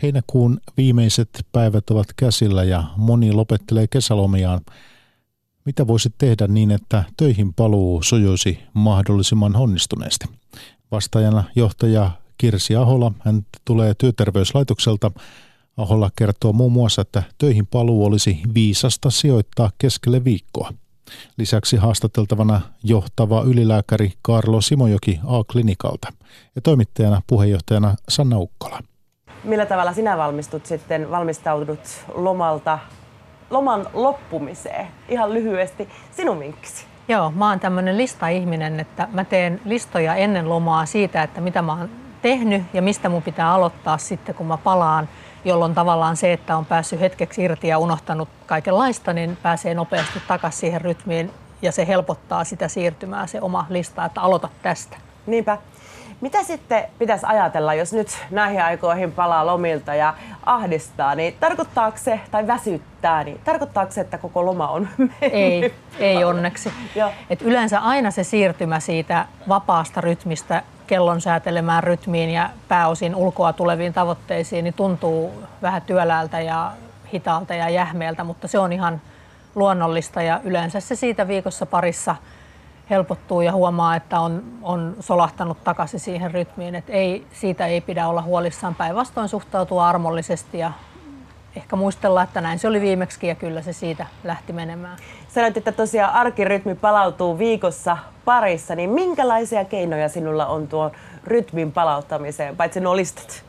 Heinäkuun 0.02 0.60
viimeiset 0.76 1.46
päivät 1.52 1.90
ovat 1.90 2.06
käsillä 2.16 2.64
ja 2.64 2.84
moni 2.96 3.32
lopettelee 3.32 3.86
kesälomiaan. 3.86 4.60
Mitä 5.64 5.86
voisi 5.86 6.14
tehdä 6.18 6.46
niin, 6.46 6.70
että 6.70 7.04
töihin 7.16 7.54
paluu 7.54 8.02
sujuisi 8.02 8.58
mahdollisimman 8.74 9.56
onnistuneesti? 9.56 10.26
Vastaajana 10.90 11.44
johtaja 11.56 12.10
Kirsi 12.38 12.76
Ahola, 12.76 13.12
hän 13.18 13.46
tulee 13.64 13.94
työterveyslaitokselta. 13.98 15.10
Ahola 15.76 16.10
kertoo 16.16 16.52
muun 16.52 16.72
muassa, 16.72 17.02
että 17.02 17.22
töihin 17.38 17.66
paluu 17.66 18.04
olisi 18.04 18.40
viisasta 18.54 19.10
sijoittaa 19.10 19.70
keskelle 19.78 20.24
viikkoa. 20.24 20.72
Lisäksi 21.36 21.76
haastateltavana 21.76 22.60
johtava 22.82 23.42
ylilääkäri 23.42 24.12
Karlo 24.22 24.60
Simojoki 24.60 25.20
A-klinikalta 25.26 26.12
ja 26.54 26.62
toimittajana 26.62 27.22
puheenjohtajana 27.26 27.94
Sanna 28.08 28.38
Ukkola. 28.38 28.80
Millä 29.44 29.66
tavalla 29.66 29.92
sinä 29.92 30.18
valmistut 30.18 30.66
sitten, 30.66 31.10
valmistaudut 31.10 31.80
lomalta, 32.14 32.78
loman 33.50 33.86
loppumiseen? 33.92 34.86
Ihan 35.08 35.34
lyhyesti 35.34 35.88
sinun 36.16 36.40
vinkkisi. 36.40 36.86
Joo, 37.08 37.30
mä 37.30 37.48
oon 37.48 37.60
tämmöinen 37.60 37.98
listaihminen, 37.98 38.80
että 38.80 39.08
mä 39.12 39.24
teen 39.24 39.60
listoja 39.64 40.14
ennen 40.14 40.48
lomaa 40.48 40.86
siitä, 40.86 41.22
että 41.22 41.40
mitä 41.40 41.62
mä 41.62 41.72
oon 41.72 41.90
tehnyt 42.22 42.62
ja 42.72 42.82
mistä 42.82 43.08
mun 43.08 43.22
pitää 43.22 43.52
aloittaa 43.52 43.98
sitten, 43.98 44.34
kun 44.34 44.46
mä 44.46 44.56
palaan, 44.56 45.08
jolloin 45.44 45.74
tavallaan 45.74 46.16
se, 46.16 46.32
että 46.32 46.56
on 46.56 46.66
päässyt 46.66 47.00
hetkeksi 47.00 47.42
irti 47.42 47.68
ja 47.68 47.78
unohtanut 47.78 48.28
kaikenlaista, 48.46 49.12
niin 49.12 49.38
pääsee 49.42 49.74
nopeasti 49.74 50.22
takaisin 50.28 50.60
siihen 50.60 50.80
rytmiin 50.80 51.30
ja 51.62 51.72
se 51.72 51.86
helpottaa 51.86 52.44
sitä 52.44 52.68
siirtymää, 52.68 53.26
se 53.26 53.40
oma 53.40 53.66
lista, 53.68 54.04
että 54.04 54.20
aloita 54.20 54.48
tästä. 54.62 54.96
Niinpä. 55.26 55.58
Mitä 56.24 56.42
sitten 56.42 56.84
pitäisi 56.98 57.26
ajatella, 57.26 57.74
jos 57.74 57.92
nyt 57.92 58.08
näihin 58.30 58.62
aikoihin 58.62 59.12
palaa 59.12 59.46
lomilta 59.46 59.94
ja 59.94 60.14
ahdistaa, 60.46 61.14
niin 61.14 61.36
tarkoittaako 61.40 61.98
se, 61.98 62.20
tai 62.30 62.46
väsyttää, 62.46 63.24
niin 63.24 63.40
tarkoittaako 63.44 63.92
se, 63.92 64.00
että 64.00 64.18
koko 64.18 64.46
loma 64.46 64.68
on 64.68 64.88
mennyt? 64.98 65.16
Ei, 65.20 65.74
ei 65.98 66.24
onneksi. 66.24 66.72
Et 67.30 67.42
yleensä 67.42 67.78
aina 67.78 68.10
se 68.10 68.24
siirtymä 68.24 68.80
siitä 68.80 69.26
vapaasta 69.48 70.00
rytmistä 70.00 70.62
kellon 70.86 71.20
säätelemään 71.20 71.84
rytmiin 71.84 72.30
ja 72.30 72.50
pääosin 72.68 73.14
ulkoa 73.14 73.52
tuleviin 73.52 73.92
tavoitteisiin, 73.92 74.64
niin 74.64 74.74
tuntuu 74.74 75.42
vähän 75.62 75.82
työläältä 75.82 76.40
ja 76.40 76.72
hitaalta 77.12 77.54
ja 77.54 77.68
jähmeeltä, 77.68 78.24
mutta 78.24 78.48
se 78.48 78.58
on 78.58 78.72
ihan 78.72 79.00
luonnollista 79.54 80.22
ja 80.22 80.40
yleensä 80.44 80.80
se 80.80 80.94
siitä 80.94 81.28
viikossa 81.28 81.66
parissa– 81.66 82.16
helpottuu 82.90 83.40
ja 83.40 83.52
huomaa, 83.52 83.96
että 83.96 84.20
on, 84.20 84.42
on 84.62 84.96
solahtanut 85.00 85.64
takaisin 85.64 86.00
siihen 86.00 86.30
rytmiin. 86.30 86.74
Että 86.74 86.92
ei, 86.92 87.26
siitä 87.32 87.66
ei 87.66 87.80
pidä 87.80 88.08
olla 88.08 88.22
huolissaan. 88.22 88.74
Päinvastoin 88.74 89.28
suhtautua 89.28 89.88
armollisesti 89.88 90.58
ja 90.58 90.72
ehkä 91.56 91.76
muistella, 91.76 92.22
että 92.22 92.40
näin 92.40 92.58
se 92.58 92.68
oli 92.68 92.80
viimeksi 92.80 93.26
ja 93.26 93.34
kyllä 93.34 93.62
se 93.62 93.72
siitä 93.72 94.06
lähti 94.24 94.52
menemään. 94.52 94.98
Sanoit, 95.28 95.56
että 95.56 95.72
tosiaan 95.72 96.14
arkirytmi 96.14 96.74
palautuu 96.74 97.38
viikossa 97.38 97.96
parissa, 98.24 98.74
niin 98.74 98.90
minkälaisia 98.90 99.64
keinoja 99.64 100.08
sinulla 100.08 100.46
on 100.46 100.68
tuon 100.68 100.90
rytmin 101.24 101.72
palauttamiseen, 101.72 102.56
paitsi 102.56 102.80
nuo 102.80 102.96
listat? 102.96 103.44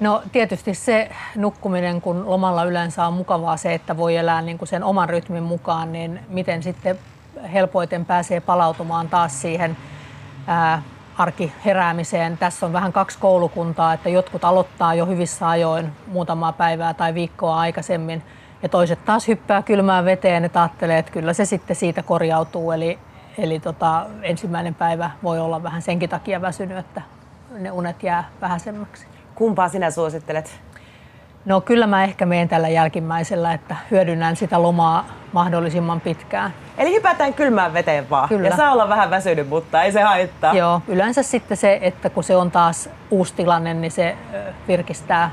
No 0.00 0.22
tietysti 0.32 0.74
se 0.74 1.10
nukkuminen, 1.36 2.00
kun 2.00 2.30
lomalla 2.30 2.64
yleensä 2.64 3.06
on 3.06 3.12
mukavaa 3.12 3.56
se, 3.56 3.74
että 3.74 3.96
voi 3.96 4.16
elää 4.16 4.42
niin 4.42 4.58
kuin 4.58 4.68
sen 4.68 4.84
oman 4.84 5.08
rytmin 5.08 5.42
mukaan, 5.42 5.92
niin 5.92 6.20
miten 6.28 6.62
sitten 6.62 6.98
helpoiten 7.52 8.04
pääsee 8.04 8.40
palautumaan 8.40 9.08
taas 9.08 9.40
siihen 9.40 9.76
ää, 10.46 10.82
arkiheräämiseen. 11.18 12.38
Tässä 12.38 12.66
on 12.66 12.72
vähän 12.72 12.92
kaksi 12.92 13.18
koulukuntaa, 13.18 13.92
että 13.92 14.08
jotkut 14.08 14.44
aloittaa 14.44 14.94
jo 14.94 15.06
hyvissä 15.06 15.48
ajoin 15.48 15.92
muutamaa 16.06 16.52
päivää 16.52 16.94
tai 16.94 17.14
viikkoa 17.14 17.58
aikaisemmin 17.58 18.22
ja 18.62 18.68
toiset 18.68 19.04
taas 19.04 19.28
hyppää 19.28 19.62
kylmään 19.62 20.04
veteen 20.04 20.42
ja 20.42 20.50
ajattelee, 20.54 20.98
että 20.98 21.12
kyllä 21.12 21.32
se 21.32 21.44
sitten 21.44 21.76
siitä 21.76 22.02
korjautuu. 22.02 22.72
Eli, 22.72 22.98
eli 23.38 23.60
tota, 23.60 24.06
ensimmäinen 24.22 24.74
päivä 24.74 25.10
voi 25.22 25.40
olla 25.40 25.62
vähän 25.62 25.82
senkin 25.82 26.10
takia 26.10 26.40
väsynyt, 26.40 26.78
että 26.78 27.02
ne 27.58 27.70
unet 27.70 28.02
jää 28.02 28.28
vähäisemmäksi. 28.40 29.06
Kumpaa 29.34 29.68
sinä 29.68 29.90
suosittelet? 29.90 30.60
No 31.48 31.60
kyllä 31.60 31.86
mä 31.86 32.04
ehkä 32.04 32.26
menen 32.26 32.48
tällä 32.48 32.68
jälkimmäisellä, 32.68 33.52
että 33.52 33.76
hyödynnän 33.90 34.36
sitä 34.36 34.62
lomaa 34.62 35.04
mahdollisimman 35.32 36.00
pitkään. 36.00 36.54
Eli 36.78 36.94
hypätään 36.94 37.34
kylmään 37.34 37.74
veteen 37.74 38.10
vaan. 38.10 38.28
Kyllä. 38.28 38.48
Ja 38.48 38.56
saa 38.56 38.72
olla 38.72 38.88
vähän 38.88 39.10
väsynyt, 39.10 39.48
mutta 39.48 39.82
ei 39.82 39.92
se 39.92 40.02
haittaa. 40.02 40.54
Joo, 40.54 40.82
yleensä 40.88 41.22
sitten 41.22 41.56
se, 41.56 41.78
että 41.82 42.10
kun 42.10 42.24
se 42.24 42.36
on 42.36 42.50
taas 42.50 42.88
uusi 43.10 43.34
tilanne, 43.34 43.74
niin 43.74 43.90
se 43.90 44.16
virkistää 44.68 45.30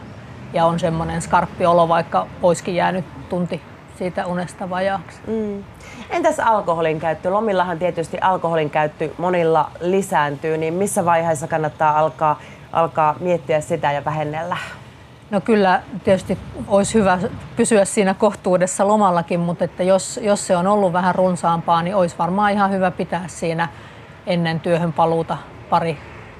ja 0.53 0.65
on 0.65 0.79
semmoinen 0.79 1.21
skarppi 1.21 1.65
olo, 1.65 1.87
vaikka 1.87 2.27
olisikin 2.43 2.75
jäänyt 2.75 3.05
tunti 3.29 3.61
siitä 3.97 4.25
unesta 4.25 4.69
vajaaksi. 4.69 5.19
Mm. 5.27 5.63
Entäs 6.09 6.39
alkoholin 6.39 6.99
käyttö? 6.99 7.33
Lomillahan 7.33 7.79
tietysti 7.79 8.17
alkoholin 8.21 8.69
käyttö 8.69 9.09
monilla 9.17 9.71
lisääntyy, 9.79 10.57
niin 10.57 10.73
missä 10.73 11.05
vaiheessa 11.05 11.47
kannattaa 11.47 11.99
alkaa, 11.99 12.39
alkaa 12.71 13.15
miettiä 13.19 13.61
sitä 13.61 13.91
ja 13.91 14.05
vähennellä? 14.05 14.57
No 15.31 15.41
kyllä 15.41 15.81
tietysti 16.03 16.37
olisi 16.67 16.93
hyvä 16.93 17.19
pysyä 17.55 17.85
siinä 17.85 18.13
kohtuudessa 18.13 18.87
lomallakin, 18.87 19.39
mutta 19.39 19.65
että 19.65 19.83
jos, 19.83 20.19
jos 20.23 20.47
se 20.47 20.57
on 20.57 20.67
ollut 20.67 20.93
vähän 20.93 21.15
runsaampaa, 21.15 21.81
niin 21.81 21.95
olisi 21.95 22.15
varmaan 22.19 22.51
ihan 22.51 22.71
hyvä 22.71 22.91
pitää 22.91 23.23
siinä 23.27 23.67
ennen 24.27 24.59
työhön 24.59 24.93
paluuta 24.93 25.37
pari, 25.69 25.97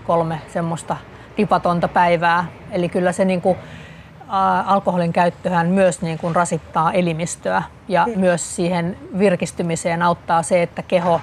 kolme 0.08 0.42
semmoista 0.54 0.98
tipatonta 1.36 1.88
päivää. 1.88 2.46
Eli 2.72 2.90
kyllä 2.90 3.12
se 3.12 3.26
niin 3.26 3.42
kuin, 3.42 3.58
ä, 4.30 4.62
alkoholin 4.62 5.14
käyttöhän 5.14 5.68
myös 5.68 6.02
niin 6.02 6.18
kuin 6.18 6.36
rasittaa 6.36 6.92
elimistöä 6.92 7.64
ja 7.88 8.06
mm. 8.06 8.20
myös 8.20 8.56
siihen 8.56 8.98
virkistymiseen 9.20 10.02
auttaa 10.02 10.44
se, 10.44 10.62
että 10.62 10.82
keho 10.82 11.22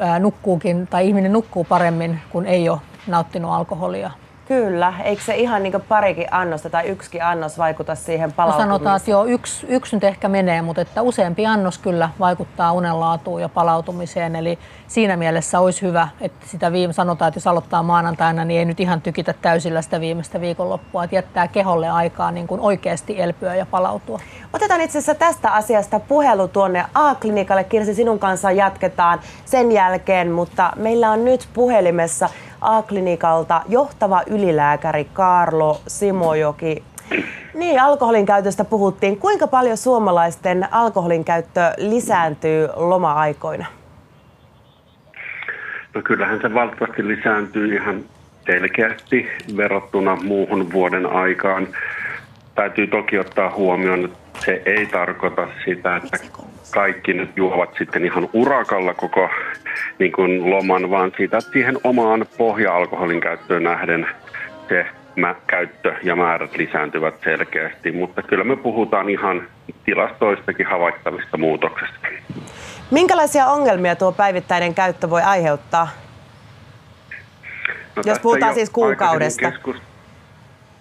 ä, 0.00 0.18
nukkuukin 0.18 0.86
tai 0.86 1.08
ihminen 1.08 1.32
nukkuu 1.32 1.64
paremmin, 1.64 2.20
kun 2.30 2.46
ei 2.46 2.68
ole 2.68 2.80
nauttinut 3.06 3.52
alkoholia. 3.52 4.10
Kyllä, 4.48 4.94
eikö 5.04 5.22
se 5.22 5.36
ihan 5.36 5.62
niin 5.62 5.82
parikin 5.88 6.26
annosta 6.30 6.70
tai 6.70 6.86
yksikin 6.86 7.24
annos 7.24 7.58
vaikuta 7.58 7.94
siihen 7.94 8.32
palautumiseen? 8.32 8.68
No 8.68 8.74
sanotaan, 8.74 8.96
että 8.96 9.10
joo, 9.10 9.24
yksi, 9.24 9.66
yksi 9.68 9.96
nyt 9.96 10.04
ehkä 10.04 10.28
menee, 10.28 10.62
mutta 10.62 10.82
että 10.82 11.02
useampi 11.02 11.46
annos 11.46 11.78
kyllä 11.78 12.10
vaikuttaa 12.20 12.72
unenlaatuun 12.72 13.40
ja 13.40 13.48
palautumiseen. 13.48 14.36
Eli 14.36 14.58
siinä 14.86 15.16
mielessä 15.16 15.60
olisi 15.60 15.82
hyvä, 15.82 16.08
että 16.20 16.46
sitä 16.46 16.72
viime, 16.72 16.92
sanotaan, 16.92 17.28
että 17.28 17.38
jos 17.38 17.46
aloittaa 17.46 17.82
maanantaina, 17.82 18.44
niin 18.44 18.58
ei 18.58 18.64
nyt 18.64 18.80
ihan 18.80 19.00
tykitä 19.00 19.32
täysillä 19.42 19.82
sitä 19.82 20.00
viimeistä 20.00 20.40
viikonloppua, 20.40 21.04
että 21.04 21.16
jättää 21.16 21.48
keholle 21.48 21.88
aikaa 21.88 22.30
niin 22.30 22.46
kuin 22.46 22.60
oikeasti 22.60 23.20
elpyä 23.20 23.54
ja 23.54 23.66
palautua. 23.66 24.20
Otetaan 24.52 24.80
itse 24.80 24.98
asiassa 24.98 25.14
tästä 25.14 25.50
asiasta 25.50 26.00
puhelu 26.00 26.48
tuonne 26.48 26.84
A-klinikalle. 26.94 27.64
Kirsi, 27.64 27.94
sinun 27.94 28.18
kanssa 28.18 28.50
jatketaan 28.50 29.20
sen 29.44 29.72
jälkeen, 29.72 30.30
mutta 30.30 30.72
meillä 30.76 31.10
on 31.10 31.24
nyt 31.24 31.48
puhelimessa 31.54 32.28
A-klinikalta 32.60 33.62
johtava 33.68 34.22
ylilääkäri 34.26 35.04
Karlo 35.04 35.80
Simojoki. 35.86 36.82
Niin, 37.54 37.80
alkoholin 37.80 38.26
käytöstä 38.26 38.64
puhuttiin. 38.64 39.18
Kuinka 39.18 39.46
paljon 39.46 39.76
suomalaisten 39.76 40.68
alkoholin 40.70 41.24
käyttö 41.24 41.60
lisääntyy 41.76 42.68
loma-aikoina? 42.76 43.66
No 45.94 46.02
kyllähän 46.02 46.40
se 46.40 46.54
valtavasti 46.54 47.08
lisääntyy 47.08 47.74
ihan 47.74 48.04
selkeästi 48.46 49.28
verrattuna 49.56 50.16
muuhun 50.16 50.72
vuoden 50.72 51.06
aikaan. 51.06 51.68
Täytyy 52.54 52.86
toki 52.86 53.18
ottaa 53.18 53.50
huomioon, 53.50 54.04
että 54.04 54.18
se 54.44 54.62
ei 54.66 54.86
tarkoita 54.86 55.48
sitä, 55.64 55.96
että 55.96 56.18
kaikki 56.70 57.12
nyt 57.12 57.30
juovat 57.36 57.70
sitten 57.78 58.04
ihan 58.04 58.28
urakalla 58.32 58.94
koko 58.94 59.30
niin 59.98 60.12
kuin 60.12 60.50
loman, 60.50 60.90
vaan 60.90 61.12
siitä, 61.16 61.40
siihen 61.40 61.78
omaan 61.84 62.26
pohja-alkoholin 62.38 63.20
käyttöön 63.20 63.62
nähden 63.62 64.06
se 64.68 64.86
mä, 65.16 65.34
käyttö 65.46 65.94
ja 66.02 66.16
määrät 66.16 66.56
lisääntyvät 66.56 67.14
selkeästi, 67.24 67.92
mutta 67.92 68.22
kyllä 68.22 68.44
me 68.44 68.56
puhutaan 68.56 69.10
ihan 69.10 69.48
tilastoistakin 69.84 70.66
havaittavista 70.66 71.36
muutoksista. 71.36 72.08
Minkälaisia 72.90 73.46
ongelmia 73.46 73.96
tuo 73.96 74.12
päivittäinen 74.12 74.74
käyttö 74.74 75.10
voi 75.10 75.22
aiheuttaa? 75.22 75.88
No, 77.96 78.02
Jos 78.06 78.18
puhutaan 78.18 78.54
siis 78.54 78.70
kuukaudesta. 78.70 79.50
Keskust- 79.50 79.87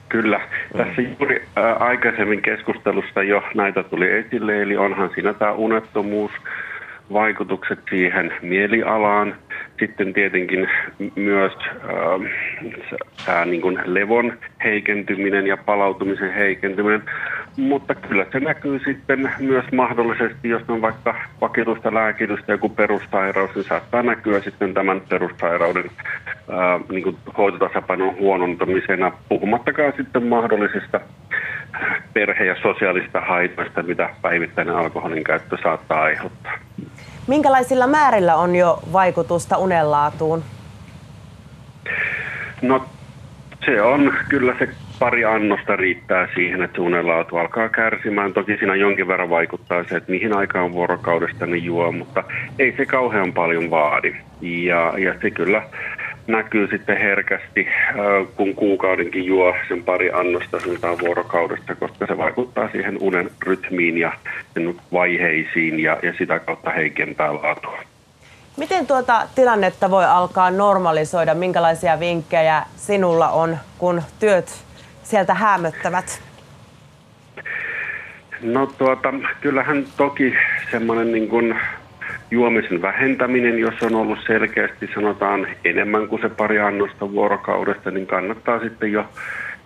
Kyllä. 0.09 0.37
Mm. 0.37 0.77
Tässä 0.77 1.01
juuri 1.01 1.47
ää, 1.55 1.73
aikaisemmin 1.73 2.41
keskustelusta 2.41 3.23
jo 3.23 3.43
näitä 3.55 3.83
tuli 3.83 4.11
esille, 4.11 4.61
eli 4.61 4.77
onhan 4.77 5.09
siinä 5.15 5.33
tämä 5.33 5.51
unettomuus, 5.51 6.31
vaikutukset 7.13 7.79
siihen 7.89 8.33
mielialaan, 8.41 9.35
sitten 9.79 10.13
tietenkin 10.13 10.69
myös 11.15 11.53
äh, 11.65 12.31
tämä 13.25 13.45
niin 13.45 13.61
kuin 13.61 13.79
levon 13.85 14.33
heikentyminen 14.63 15.47
ja 15.47 15.57
palautumisen 15.57 16.33
heikentyminen, 16.33 17.03
mutta 17.57 17.95
kyllä 17.95 18.25
se 18.31 18.39
näkyy 18.39 18.79
sitten 18.85 19.31
myös 19.39 19.65
mahdollisesti, 19.71 20.49
jos 20.49 20.61
on 20.67 20.81
vaikka 20.81 21.15
vakituista 21.41 21.93
lääkitystä 21.93 22.51
joku 22.51 22.69
perussairaus, 22.69 23.55
niin 23.55 23.65
saattaa 23.65 24.03
näkyä 24.03 24.41
sitten 24.41 24.73
tämän 24.73 25.01
perussairauden 25.09 25.85
äh, 25.85 26.89
niin 26.89 27.03
kuin 27.03 27.17
hoitotasapainon 27.37 28.15
huonontamisena, 28.19 29.11
puhumattakaan 29.29 29.93
sitten 29.97 30.23
mahdollisista 30.23 30.99
perhe- 32.13 32.45
ja 32.45 32.55
sosiaalista 32.61 33.21
haitoista, 33.21 33.83
mitä 33.83 34.09
päivittäinen 34.21 34.75
alkoholin 34.75 35.23
käyttö 35.23 35.57
saattaa 35.63 36.01
aiheuttaa. 36.01 36.53
Minkälaisilla 37.27 37.87
määrillä 37.87 38.35
on 38.35 38.55
jo 38.55 38.79
vaikutusta 38.93 39.57
unenlaatuun? 39.57 40.43
No 42.61 42.85
se 43.65 43.81
on 43.81 44.13
kyllä 44.29 44.55
se 44.59 44.69
pari 44.99 45.25
annosta 45.25 45.75
riittää 45.75 46.27
siihen, 46.35 46.61
että 46.61 46.81
unenlaatu 46.81 47.37
alkaa 47.37 47.69
kärsimään. 47.69 48.33
Toki 48.33 48.57
siinä 48.57 48.75
jonkin 48.75 49.07
verran 49.07 49.29
vaikuttaa 49.29 49.83
se, 49.83 49.95
että 49.95 50.11
mihin 50.11 50.37
aikaan 50.37 50.71
vuorokaudesta 50.71 51.45
ne 51.45 51.57
juo, 51.57 51.91
mutta 51.91 52.23
ei 52.59 52.73
se 52.77 52.85
kauhean 52.85 53.33
paljon 53.33 53.69
vaadi. 53.69 54.15
Ja, 54.41 54.93
ja 54.97 55.15
se 55.21 55.31
kyllä 55.31 55.61
näkyy 56.27 56.67
sitten 56.67 56.97
herkästi, 56.97 57.67
äh, 57.89 57.95
kun 58.35 58.55
kuukaudenkin 58.55 59.25
juo 59.25 59.55
sen 59.67 59.83
pari 59.83 60.11
annosta 60.11 60.59
sanotaan 60.59 60.99
vuorokaudesta, 60.99 61.75
koska 61.75 62.07
se 62.07 62.17
vaikuttaa 62.17 62.69
siihen 62.71 62.97
unen 63.01 63.29
rytmiin 63.41 63.97
ja 63.97 64.11
sen 64.53 64.75
vaiheisiin 64.93 65.79
ja, 65.79 65.97
ja 66.03 66.13
sitä 66.17 66.39
kautta 66.39 66.71
heikentää 66.71 67.33
laatua. 67.33 67.79
Miten 68.57 68.87
tuota 68.87 69.27
tilannetta 69.35 69.91
voi 69.91 70.05
alkaa 70.05 70.51
normalisoida? 70.51 71.33
Minkälaisia 71.33 71.99
vinkkejä 71.99 72.63
sinulla 72.75 73.29
on, 73.29 73.57
kun 73.77 74.01
työt 74.19 74.66
sieltä 75.09 75.33
hämöttävät? 75.33 76.21
No 78.41 78.65
tuota, 78.65 79.13
kyllähän 79.41 79.85
toki 79.97 80.35
semmoinen 80.71 81.11
niin 81.11 81.27
kuin 81.27 81.55
juomisen 82.31 82.81
vähentäminen, 82.81 83.59
jos 83.59 83.73
on 83.81 83.95
ollut 83.95 84.19
selkeästi 84.27 84.89
sanotaan 84.95 85.47
enemmän 85.65 86.07
kuin 86.07 86.21
se 86.21 86.29
pari 86.29 86.59
annosta 86.59 87.11
vuorokaudesta, 87.11 87.91
niin 87.91 88.07
kannattaa 88.07 88.59
sitten 88.59 88.91
jo 88.91 89.05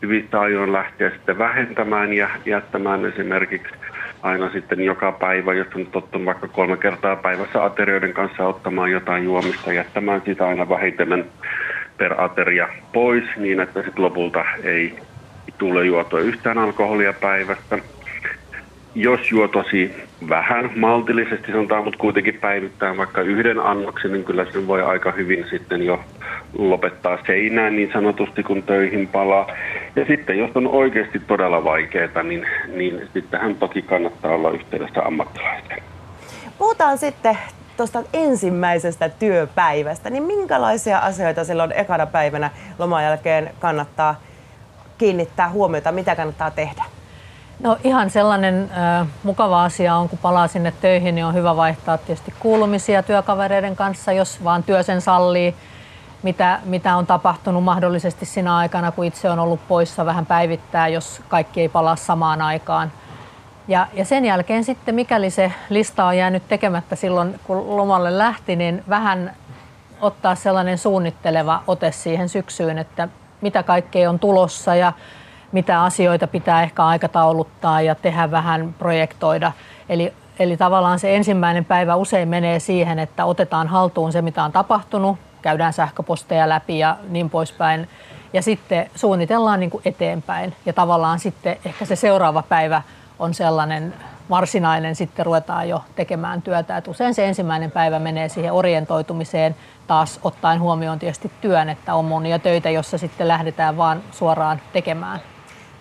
hyvistä 0.02 0.42
ajoin 0.42 0.74
lähteä 0.74 1.10
sitten 1.10 1.38
vähentämään 1.38 2.14
ja 2.14 2.30
jättämään 2.46 3.06
esimerkiksi 3.06 3.74
aina 4.22 4.52
sitten 4.52 4.82
joka 4.82 5.12
päivä, 5.12 5.54
jos 5.54 5.68
on 5.76 5.86
tottunut 5.86 6.26
vaikka 6.26 6.48
kolme 6.48 6.78
kertaa 6.78 7.16
päivässä 7.16 7.64
aterioiden 7.64 8.14
kanssa 8.14 8.48
ottamaan 8.48 8.92
jotain 8.92 9.24
juomista, 9.24 9.74
jättämään 9.74 10.22
sitä 10.26 10.48
aina 10.48 10.70
vähitellen 10.70 11.26
per 11.98 12.22
ateria 12.22 12.70
pois 12.94 13.24
niin, 13.38 13.60
että 13.60 13.84
sitten 13.84 14.04
lopulta 14.04 14.46
ei 14.64 14.96
tule 15.62 15.86
juotua 15.86 16.20
yhtään 16.20 16.58
alkoholia 16.58 17.14
päivästä 17.14 17.80
jos 18.96 19.32
juo 19.32 19.48
tosi 19.48 19.96
vähän 20.30 20.72
maltillisesti 20.76 21.52
sanotaan, 21.52 21.84
mutta 21.84 22.00
kuitenkin 22.00 22.38
päivittäin 22.42 22.98
vaikka 22.98 23.22
yhden 23.22 23.60
annoksen, 23.60 24.12
niin 24.12 24.24
kyllä 24.24 24.46
sen 24.52 24.68
voi 24.68 24.82
aika 24.82 25.12
hyvin 25.12 25.46
sitten 25.50 25.86
jo 25.86 26.00
lopettaa 26.58 27.18
seinään 27.28 27.76
niin 27.76 27.90
sanotusti, 27.94 28.44
kun 28.44 28.64
töihin 28.64 29.08
palaa. 29.08 29.48
Ja 29.96 30.06
sitten 30.06 30.38
jos 30.38 30.52
on 30.56 30.68
oikeasti 30.68 31.20
todella 31.20 31.64
vaikeaa, 31.64 32.24
niin, 32.24 32.46
niin 32.68 33.10
sittenhän 33.14 33.56
toki 33.56 33.82
kannattaa 33.82 34.32
olla 34.32 34.52
yhteydessä 34.52 35.02
ammattilaiseen. 35.04 35.84
Puhutaan 36.58 36.98
sitten 36.98 37.38
tuosta 37.78 38.04
ensimmäisestä 38.14 39.10
työpäivästä, 39.10 40.10
niin 40.10 40.24
minkälaisia 40.24 40.98
asioita 40.98 41.44
silloin 41.44 41.72
ekana 41.72 42.06
päivänä 42.06 42.50
loman 42.80 43.04
jälkeen 43.04 43.52
kannattaa 43.60 44.16
kiinnittää 45.02 45.50
huomiota, 45.50 45.92
mitä 45.92 46.16
kannattaa 46.16 46.52
tehdä? 46.52 46.84
No 47.60 47.78
ihan 47.84 48.10
sellainen 48.10 48.70
äh, 48.78 49.08
mukava 49.24 49.64
asia 49.64 49.96
on, 49.96 50.10
kun 50.10 50.20
palaa 50.20 50.48
sinne 50.48 50.74
töihin, 50.82 51.16
niin 51.16 51.26
on 51.26 51.34
hyvä 51.34 51.56
vaihtaa 51.56 51.98
tietysti 51.98 52.34
kuulumisia 52.40 53.04
työkavereiden 53.04 53.76
kanssa, 53.76 54.12
jos 54.12 54.44
vaan 54.44 54.64
työ 54.64 54.84
sen 54.84 55.02
sallii, 55.02 55.56
mitä, 56.24 56.60
mitä 56.66 56.96
on 56.96 57.06
tapahtunut 57.06 57.64
mahdollisesti 57.64 58.26
siinä 58.26 58.58
aikana, 58.58 58.92
kun 58.92 59.06
itse 59.06 59.30
on 59.30 59.40
ollut 59.40 59.60
poissa 59.68 60.06
vähän 60.06 60.26
päivittää, 60.26 60.88
jos 60.88 61.22
kaikki 61.30 61.62
ei 61.62 61.70
palaa 61.70 61.96
samaan 61.96 62.42
aikaan. 62.42 62.92
Ja, 63.68 63.88
ja 63.94 64.06
sen 64.06 64.26
jälkeen 64.26 64.64
sitten, 64.64 64.96
mikäli 64.96 65.30
se 65.30 65.52
lista 65.70 66.06
on 66.06 66.18
jäänyt 66.18 66.48
tekemättä 66.48 66.96
silloin, 66.96 67.40
kun 67.44 67.78
lomalle 67.78 68.18
lähti, 68.18 68.56
niin 68.56 68.84
vähän 68.90 69.34
ottaa 70.02 70.36
sellainen 70.36 70.78
suunnitteleva 70.78 71.64
ote 71.68 71.92
siihen 71.92 72.30
syksyyn, 72.30 72.78
että 72.78 73.08
mitä 73.42 73.64
kaikkea 73.64 74.10
on 74.10 74.20
tulossa 74.20 74.76
ja 74.76 74.94
mitä 75.52 75.84
asioita 75.84 76.28
pitää 76.28 76.64
ehkä 76.64 76.86
aikatauluttaa 76.86 77.82
ja 77.82 77.96
tehdä 77.96 78.32
vähän 78.32 78.76
projektoida. 78.80 79.52
Eli, 79.90 80.14
eli 80.40 80.58
tavallaan 80.58 81.00
se 81.00 81.16
ensimmäinen 81.16 81.66
päivä 81.66 81.96
usein 81.96 82.28
menee 82.28 82.60
siihen, 82.60 83.00
että 83.00 83.26
otetaan 83.26 83.68
haltuun 83.68 84.12
se, 84.12 84.22
mitä 84.22 84.44
on 84.44 84.52
tapahtunut, 84.52 85.18
käydään 85.42 85.74
sähköposteja 85.74 86.50
läpi 86.50 86.80
ja 86.80 86.98
niin 87.10 87.30
poispäin. 87.30 87.90
Ja 88.34 88.42
sitten 88.42 88.90
suunnitellaan 88.96 89.60
niin 89.60 89.70
kuin 89.70 89.82
eteenpäin. 89.86 90.56
Ja 90.66 90.74
tavallaan 90.74 91.20
sitten 91.20 91.58
ehkä 91.66 91.86
se 91.86 91.96
seuraava 91.96 92.44
päivä 92.50 92.82
on 93.20 93.34
sellainen 93.34 93.94
varsinainen, 94.32 94.96
sitten 94.96 95.26
ruvetaan 95.26 95.70
jo 95.70 95.84
tekemään 95.96 96.42
työtä. 96.42 96.78
Et 96.78 96.88
usein 96.88 97.14
se 97.14 97.26
ensimmäinen 97.26 97.72
päivä 97.72 98.00
menee 98.00 98.30
siihen 98.30 98.54
orientoitumiseen, 98.54 99.56
taas 99.88 100.20
ottaen 100.24 100.62
huomioon 100.62 101.00
tietysti 101.00 101.32
työn, 101.42 101.70
että 101.70 101.96
on 101.96 102.06
monia 102.06 102.40
töitä, 102.40 102.70
jossa 102.70 102.98
sitten 102.98 103.28
lähdetään 103.28 103.78
vaan 103.78 104.02
suoraan 104.12 104.62
tekemään. 104.74 105.20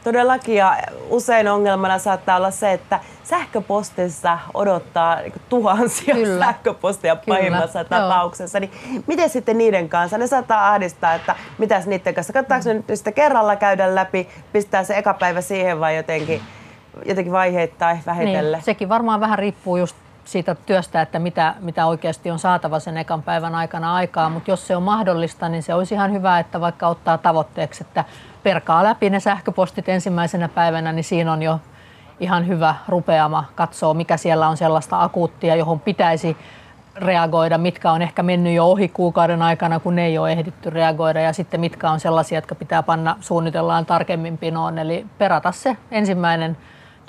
Todellakin 0.04 0.54
ja 0.54 0.76
usein 1.10 1.48
ongelmana 1.48 1.98
saattaa 1.98 2.36
olla 2.36 2.50
se, 2.50 2.72
että 2.72 3.00
sähköpostissa 3.24 4.38
odottaa 4.54 5.16
niin 5.16 5.32
tuhansia 5.48 6.14
Kyllä. 6.14 6.44
sähköposteja 6.44 7.16
Kyllä. 7.16 7.38
pahimmassa 7.38 7.78
Joo. 7.78 7.88
tapauksessa. 7.88 8.60
Niin 8.60 8.72
miten 9.06 9.30
sitten 9.30 9.58
niiden 9.58 9.88
kanssa? 9.88 10.18
Ne 10.18 10.26
saattaa 10.26 10.68
ahdistaa, 10.68 11.14
että 11.14 11.36
mitäs 11.58 11.86
niiden 11.86 12.14
kanssa? 12.14 12.32
Kannattaako 12.32 12.64
mm. 12.68 12.84
nyt 12.88 12.98
sitä 12.98 13.12
kerralla 13.12 13.56
käydä 13.56 13.94
läpi, 13.94 14.28
pistää 14.52 14.84
se 14.84 14.98
eka 14.98 15.14
päivä 15.14 15.40
siihen 15.40 15.80
vai 15.80 15.96
jotenkin, 15.96 16.42
jotenkin 17.04 17.32
vaiheittain 17.32 18.02
vähitellen? 18.06 18.52
Niin, 18.52 18.64
sekin 18.64 18.88
varmaan 18.88 19.20
vähän 19.20 19.38
riippuu 19.38 19.76
just 19.76 19.96
siitä 20.24 20.54
työstä, 20.54 21.02
että 21.02 21.18
mitä, 21.18 21.54
mitä 21.60 21.86
oikeasti 21.86 22.30
on 22.30 22.38
saatava 22.38 22.78
sen 22.78 22.96
ekan 22.96 23.22
päivän 23.22 23.54
aikana 23.54 23.94
aikaa, 23.94 24.28
mutta 24.28 24.50
jos 24.50 24.66
se 24.66 24.76
on 24.76 24.82
mahdollista, 24.82 25.48
niin 25.48 25.62
se 25.62 25.74
olisi 25.74 25.94
ihan 25.94 26.12
hyvä, 26.12 26.38
että 26.38 26.60
vaikka 26.60 26.88
ottaa 26.88 27.18
tavoitteeksi, 27.18 27.84
että 27.84 28.04
perkaa 28.42 28.84
läpi 28.84 29.10
ne 29.10 29.20
sähköpostit 29.20 29.88
ensimmäisenä 29.88 30.48
päivänä, 30.48 30.92
niin 30.92 31.04
siinä 31.04 31.32
on 31.32 31.42
jo 31.42 31.60
ihan 32.20 32.46
hyvä 32.46 32.74
rupeama 32.88 33.44
katsoa, 33.54 33.94
mikä 33.94 34.16
siellä 34.16 34.48
on 34.48 34.56
sellaista 34.56 35.02
akuuttia, 35.02 35.56
johon 35.56 35.80
pitäisi 35.80 36.36
reagoida, 36.96 37.58
mitkä 37.58 37.92
on 37.92 38.02
ehkä 38.02 38.22
mennyt 38.22 38.54
jo 38.54 38.66
ohi 38.66 38.88
kuukauden 38.88 39.42
aikana, 39.42 39.80
kun 39.80 39.96
ne 39.96 40.06
ei 40.06 40.18
ole 40.18 40.32
ehditty 40.32 40.70
reagoida, 40.70 41.20
ja 41.20 41.32
sitten 41.32 41.60
mitkä 41.60 41.90
on 41.90 42.00
sellaisia, 42.00 42.38
jotka 42.38 42.54
pitää 42.54 42.82
panna 42.82 43.16
suunnitellaan 43.20 43.86
tarkemmin 43.86 44.38
pinoon, 44.38 44.78
eli 44.78 45.06
perata 45.18 45.52
se 45.52 45.76
ensimmäinen 45.90 46.56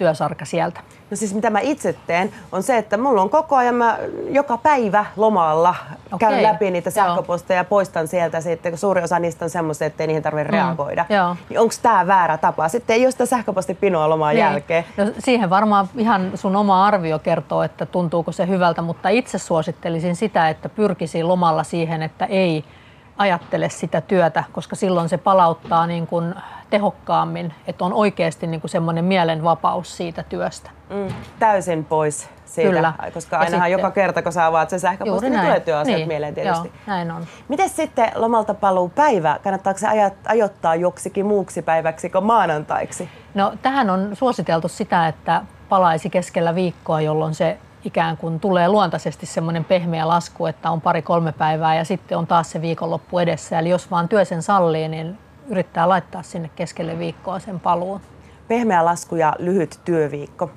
työsarka 0.02 0.46
sieltä. 0.46 0.80
No 1.12 1.18
siis 1.18 1.34
mitä 1.34 1.50
mä 1.50 1.60
itse 1.60 1.96
teen, 2.08 2.32
on 2.52 2.64
se, 2.64 2.78
että 2.78 2.98
mulla 2.98 3.22
on 3.22 3.30
koko 3.30 3.56
ajan 3.56 3.76
mä 3.76 3.98
joka 4.30 4.58
päivä 4.58 5.06
lomalla 5.16 5.76
okay. 6.12 6.30
käyn 6.30 6.44
läpi 6.44 6.72
niitä 6.72 6.90
sähköposteja 6.90 7.60
ja 7.60 7.64
poistan 7.64 8.08
sieltä 8.08 8.42
sitten, 8.42 8.72
kun 8.72 8.80
suuri 8.80 9.04
osa 9.04 9.20
niistä 9.20 9.46
on 9.46 9.50
semmoisia, 9.50 9.88
ettei 9.88 10.08
niihin 10.08 10.24
tarvitse 10.24 10.52
mm. 10.52 10.58
reagoida. 10.58 11.06
Niin 11.50 11.60
onko 11.60 11.74
tämä 11.82 12.08
väärä 12.08 12.38
tapa? 12.38 12.70
Sitten 12.70 12.94
ei 12.94 13.06
ole 13.06 13.12
sitä 13.12 13.26
sähköpostipinoa 13.26 14.10
lomaan 14.10 14.36
niin. 14.36 14.46
jälkeen. 14.46 14.86
No, 14.98 15.06
siihen 15.20 15.50
varmaan 15.50 15.90
ihan 15.98 16.32
sun 16.36 16.56
oma 16.56 16.86
arvio 16.86 17.20
kertoo, 17.20 17.64
että 17.64 17.86
tuntuuko 17.86 18.32
se 18.32 18.48
hyvältä, 18.48 18.82
mutta 18.82 19.10
itse 19.10 19.38
suosittelisin 19.38 20.16
sitä, 20.16 20.50
että 20.50 20.70
pyrkisi 20.70 21.24
lomalla 21.24 21.64
siihen, 21.64 22.02
että 22.02 22.26
ei 22.26 22.64
ajattele 23.22 23.70
sitä 23.70 24.02
työtä, 24.02 24.44
koska 24.52 24.76
silloin 24.76 25.10
se 25.10 25.18
palauttaa 25.18 25.88
niin 25.88 26.08
kuin 26.08 26.36
tehokkaammin, 26.70 27.54
että 27.68 27.86
on 27.86 27.94
oikeasti 27.94 28.48
niin 28.48 28.62
kuin 28.62 28.72
semmoinen 28.72 29.06
mielenvapaus 29.06 29.98
siitä 29.98 30.24
työstä. 30.24 30.70
Mm, 30.90 31.14
täysin 31.40 31.86
pois 31.86 32.30
siitä, 32.46 32.70
Kyllä. 32.70 32.94
koska 33.14 33.38
ainahan 33.38 33.68
sitten, 33.68 33.72
joka 33.72 33.92
kerta, 33.92 34.22
kun 34.22 34.32
sä 34.32 34.46
avaat 34.46 34.70
sen 34.70 34.80
sähköpostin, 34.80 35.32
niin 35.32 35.42
tulee 35.42 35.60
työasiat 35.60 35.98
niin, 35.98 36.08
mieleen 36.08 36.36
tietysti. 36.36 36.68
Joo, 36.68 36.78
näin 36.88 37.12
on. 37.12 37.26
Miten 37.48 37.70
sitten 37.70 38.12
lomalta 38.16 38.54
paluu 38.54 38.90
päivä? 38.90 39.40
Kannattaako 39.44 39.80
se 39.80 39.88
ajat, 39.88 40.14
ajoittaa 40.28 40.76
joksikin 40.76 41.26
muuksi 41.26 41.62
päiväksi 41.62 42.10
kuin 42.10 42.24
maanantaiksi? 42.24 43.10
No 43.34 43.54
tähän 43.62 43.90
on 43.90 44.10
suositeltu 44.14 44.68
sitä, 44.68 45.08
että 45.08 45.42
palaisi 45.70 46.10
keskellä 46.10 46.56
viikkoa, 46.56 47.02
jolloin 47.02 47.36
se 47.36 47.58
ikään 47.86 48.18
kuin 48.18 48.40
tulee 48.40 48.70
luontaisesti 48.70 49.26
semmoinen 49.26 49.66
pehmeä 49.66 50.08
lasku, 50.08 50.46
että 50.46 50.72
on 50.72 50.82
pari-kolme 50.82 51.32
päivää 51.32 51.76
ja 51.76 51.86
sitten 51.86 52.18
on 52.18 52.28
taas 52.28 52.52
se 52.52 52.62
viikonloppu 52.62 53.20
edessä. 53.20 53.60
Eli 53.60 53.70
jos 53.70 53.92
vaan 53.92 54.10
työ 54.10 54.26
sen 54.26 54.42
sallii, 54.42 54.88
niin 54.88 55.18
yrittää 55.48 55.90
laittaa 55.90 56.24
sinne 56.24 56.50
keskelle 56.56 57.00
viikkoa 57.00 57.40
sen 57.40 57.60
paluun. 57.60 58.02
Pehmeä 58.48 58.86
lasku 58.86 59.16
ja 59.16 59.36
lyhyt 59.40 59.80
työviikko. 59.86 60.52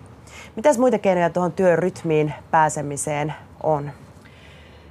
Mitäs 0.56 0.78
muita 0.78 0.98
keinoja 0.98 1.30
tuohon 1.30 1.52
työrytmiin 1.52 2.34
pääsemiseen 2.50 3.34
on? 3.62 3.90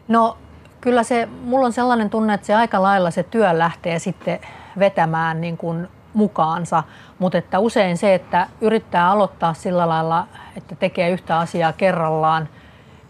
No 0.07 0.37
kyllä 0.81 1.03
se, 1.03 1.27
mulla 1.43 1.65
on 1.65 1.73
sellainen 1.73 2.09
tunne, 2.09 2.33
että 2.33 2.47
se 2.47 2.55
aika 2.55 2.81
lailla 2.81 3.11
se 3.11 3.23
työ 3.23 3.57
lähtee 3.57 3.99
sitten 3.99 4.39
vetämään 4.79 5.41
niin 5.41 5.57
kuin 5.57 5.87
mukaansa, 6.13 6.83
mutta 7.19 7.37
että 7.37 7.59
usein 7.59 7.97
se, 7.97 8.13
että 8.13 8.47
yrittää 8.61 9.09
aloittaa 9.09 9.53
sillä 9.53 9.89
lailla, 9.89 10.27
että 10.57 10.75
tekee 10.75 11.09
yhtä 11.09 11.39
asiaa 11.39 11.73
kerrallaan, 11.73 12.49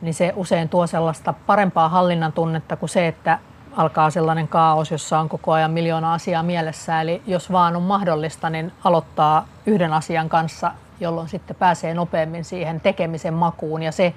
niin 0.01 0.13
se 0.13 0.33
usein 0.35 0.69
tuo 0.69 0.87
sellaista 0.87 1.33
parempaa 1.33 1.89
hallinnan 1.89 2.33
tunnetta 2.33 2.75
kuin 2.75 2.89
se, 2.89 3.07
että 3.07 3.39
alkaa 3.77 4.09
sellainen 4.09 4.47
kaos, 4.47 4.91
jossa 4.91 5.19
on 5.19 5.29
koko 5.29 5.51
ajan 5.51 5.71
miljoona 5.71 6.13
asiaa 6.13 6.43
mielessä. 6.43 7.01
Eli 7.01 7.21
jos 7.27 7.51
vaan 7.51 7.75
on 7.75 7.81
mahdollista, 7.81 8.49
niin 8.49 8.71
aloittaa 8.83 9.45
yhden 9.65 9.93
asian 9.93 10.29
kanssa, 10.29 10.71
jolloin 10.99 11.29
sitten 11.29 11.55
pääsee 11.55 11.93
nopeammin 11.93 12.45
siihen 12.45 12.81
tekemisen 12.81 13.33
makuun 13.33 13.83
ja 13.83 13.91
se 13.91 14.13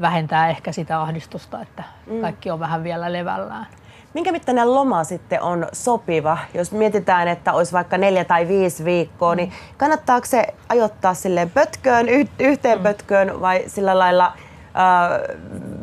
vähentää 0.00 0.48
ehkä 0.48 0.72
sitä 0.72 1.00
ahdistusta, 1.00 1.62
että 1.62 1.82
mm. 2.06 2.20
kaikki 2.20 2.50
on 2.50 2.60
vähän 2.60 2.84
vielä 2.84 3.12
levällään. 3.12 3.66
Minkä 4.14 4.32
mittainen 4.32 4.74
loma 4.74 5.04
sitten 5.04 5.42
on 5.42 5.66
sopiva? 5.72 6.38
Jos 6.54 6.72
mietitään, 6.72 7.28
että 7.28 7.52
olisi 7.52 7.72
vaikka 7.72 7.98
neljä 7.98 8.24
tai 8.24 8.48
viisi 8.48 8.84
viikkoa, 8.84 9.34
niin 9.34 9.48
mm. 9.48 9.52
niin 9.52 9.76
kannattaako 9.76 10.26
se 10.26 10.46
ajoittaa 10.68 11.14
silleen 11.14 11.50
pötköön, 11.50 12.06
yhteen 12.38 12.78
mm. 12.78 12.82
pötköön 12.82 13.40
vai 13.40 13.64
sillä 13.66 13.98
lailla 13.98 14.26
äh, 14.26 15.38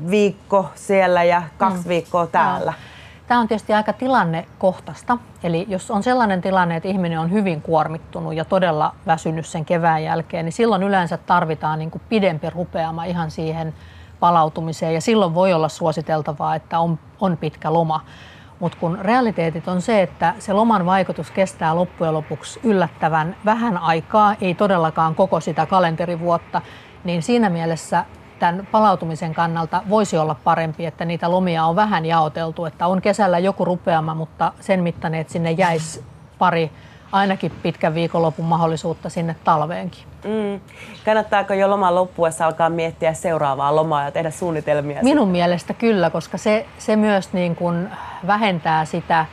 viikko 0.10 0.70
siellä 0.76 1.24
ja 1.24 1.42
kaksi 1.58 1.84
mm. 1.84 1.90
viikkoa 1.90 2.28
täällä? 2.28 2.74
Tämä 3.28 3.40
on 3.40 3.48
tietysti 3.48 3.74
aika 3.74 3.94
tilannekohtaista. 3.94 5.18
Eli 5.44 5.66
jos 5.70 5.92
on 5.92 6.04
sellainen 6.04 6.42
tilanne, 6.42 6.76
että 6.76 6.90
ihminen 6.90 7.20
on 7.20 7.32
hyvin 7.32 7.62
kuormittunut 7.62 8.34
ja 8.34 8.46
todella 8.46 8.96
väsynyt 9.08 9.46
sen 9.46 9.66
kevään 9.66 10.04
jälkeen, 10.04 10.46
niin 10.46 10.54
silloin 10.54 10.84
yleensä 10.84 11.18
tarvitaan 11.18 11.80
niin 11.80 11.92
kuin 11.92 12.02
pidempi 12.10 12.50
rupeama 12.50 13.06
ihan 13.06 13.32
siihen 13.32 13.74
palautumiseen. 14.20 14.94
Ja 14.94 15.02
silloin 15.02 15.34
voi 15.34 15.54
olla 15.54 15.70
suositeltavaa, 15.70 16.56
että 16.56 16.80
on, 16.80 17.00
on 17.22 17.38
pitkä 17.38 17.74
loma. 17.74 18.02
Mutta 18.60 18.78
kun 18.78 18.98
realiteetit 19.02 19.68
on 19.68 19.82
se, 19.82 20.02
että 20.02 20.34
se 20.40 20.54
loman 20.54 20.86
vaikutus 20.86 21.32
kestää 21.32 21.76
loppujen 21.76 22.14
lopuksi 22.14 22.60
yllättävän 22.64 23.36
vähän 23.46 23.78
aikaa, 23.78 24.36
ei 24.42 24.56
todellakaan 24.56 25.16
koko 25.16 25.40
sitä 25.40 25.66
kalenterivuotta, 25.66 26.62
niin 27.04 27.24
siinä 27.24 27.50
mielessä 27.50 28.06
tämän 28.40 28.68
palautumisen 28.72 29.34
kannalta 29.34 29.82
voisi 29.90 30.18
olla 30.18 30.36
parempi, 30.44 30.86
että 30.86 31.06
niitä 31.06 31.32
lomia 31.32 31.66
on 31.66 31.76
vähän 31.76 32.06
jaoteltu, 32.06 32.66
että 32.66 32.88
on 32.88 33.02
kesällä 33.02 33.40
joku 33.40 33.66
rupeama, 33.66 34.16
mutta 34.16 34.54
sen 34.60 34.84
mittainen, 34.84 35.22
että 35.22 35.34
sinne 35.34 35.52
jäisi 35.52 36.04
pari 36.40 36.72
ainakin 37.12 37.52
pitkän 37.64 37.94
viikonlopun 37.94 38.46
mahdollisuutta 38.46 39.10
sinne 39.10 39.36
talveenkin. 39.44 40.04
Mm. 40.24 40.60
Kannattaako 41.06 41.54
jo 41.54 41.70
loman 41.70 41.96
loppuessa 41.96 42.46
alkaa 42.46 42.70
miettiä 42.70 43.14
seuraavaa 43.14 43.76
lomaa 43.76 44.04
ja 44.04 44.12
tehdä 44.12 44.32
suunnitelmia? 44.32 45.04
Minun 45.04 45.18
sitten? 45.18 45.32
mielestä 45.32 45.74
kyllä, 45.74 46.10
koska 46.10 46.38
se, 46.38 46.66
se 46.78 46.96
myös 46.96 47.34
niin 47.34 47.56
kuin 47.56 47.90
vähentää 48.28 48.86
sitä 48.86 49.26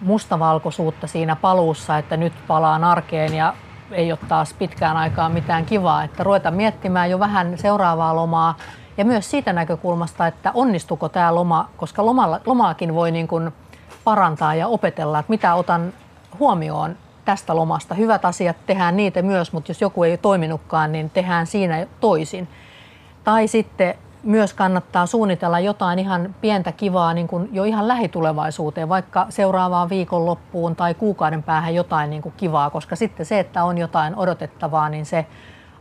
mustavalkoisuutta 0.00 1.06
siinä 1.06 1.36
paluussa, 1.36 1.98
että 1.98 2.16
nyt 2.16 2.32
palaan 2.46 2.84
arkeen 2.84 3.34
ja 3.34 3.54
ei 3.92 4.12
ole 4.12 4.18
taas 4.28 4.54
pitkään 4.54 4.96
aikaa 4.96 5.28
mitään 5.28 5.64
kivaa, 5.64 6.04
että 6.04 6.24
ruveta 6.24 6.50
miettimään 6.50 7.10
jo 7.10 7.18
vähän 7.18 7.58
seuraavaa 7.58 8.16
lomaa 8.16 8.56
ja 8.96 9.04
myös 9.04 9.30
siitä 9.30 9.52
näkökulmasta, 9.52 10.26
että 10.26 10.50
onnistuko 10.54 11.08
tämä 11.08 11.34
loma, 11.34 11.68
koska 11.76 12.06
lomalla, 12.06 12.40
lomaakin 12.46 12.94
voi 12.94 13.10
niin 13.10 13.28
kuin 13.28 13.52
parantaa 14.04 14.54
ja 14.54 14.68
opetella, 14.68 15.18
että 15.18 15.30
mitä 15.30 15.54
otan 15.54 15.92
huomioon 16.40 16.96
tästä 17.24 17.56
lomasta. 17.56 17.94
Hyvät 17.94 18.24
asiat 18.24 18.56
tehdään 18.66 18.96
niitä 18.96 19.22
myös, 19.22 19.52
mutta 19.52 19.70
jos 19.70 19.80
joku 19.80 20.04
ei 20.04 20.18
toiminutkaan, 20.18 20.92
niin 20.92 21.10
tehdään 21.10 21.46
siinä 21.46 21.86
toisin. 22.00 22.48
Tai 23.24 23.48
sitten 23.48 23.94
myös 24.22 24.54
kannattaa 24.54 25.06
suunnitella 25.06 25.60
jotain 25.60 25.98
ihan 25.98 26.34
pientä 26.40 26.72
kivaa 26.72 27.14
niin 27.14 27.28
kuin 27.28 27.48
jo 27.52 27.64
ihan 27.64 27.88
lähitulevaisuuteen, 27.88 28.88
vaikka 28.88 29.26
seuraavaan 29.28 29.88
viikonloppuun 29.88 30.76
tai 30.76 30.94
kuukauden 30.94 31.42
päähän 31.42 31.74
jotain 31.74 32.10
niin 32.10 32.22
kuin 32.22 32.34
kivaa, 32.36 32.70
koska 32.70 32.96
sitten 32.96 33.26
se, 33.26 33.38
että 33.38 33.64
on 33.64 33.78
jotain 33.78 34.16
odotettavaa, 34.16 34.88
niin 34.88 35.06
se 35.06 35.26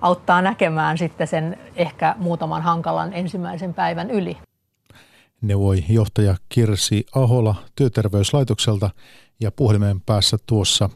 auttaa 0.01 0.41
näkemään 0.41 0.97
sitten 0.97 1.27
sen 1.27 1.57
ehkä 1.75 2.15
muutaman 2.17 2.61
hankalan 2.61 3.13
ensimmäisen 3.13 3.73
päivän 3.73 4.11
yli. 4.11 4.37
Neuvoi 5.41 5.85
johtaja 5.89 6.35
Kirsi 6.49 7.05
Ahola 7.15 7.55
työterveyslaitokselta 7.75 8.89
ja 9.39 9.51
puhelimen 9.51 10.01
päässä 10.01 10.37
tuossa 10.45 10.89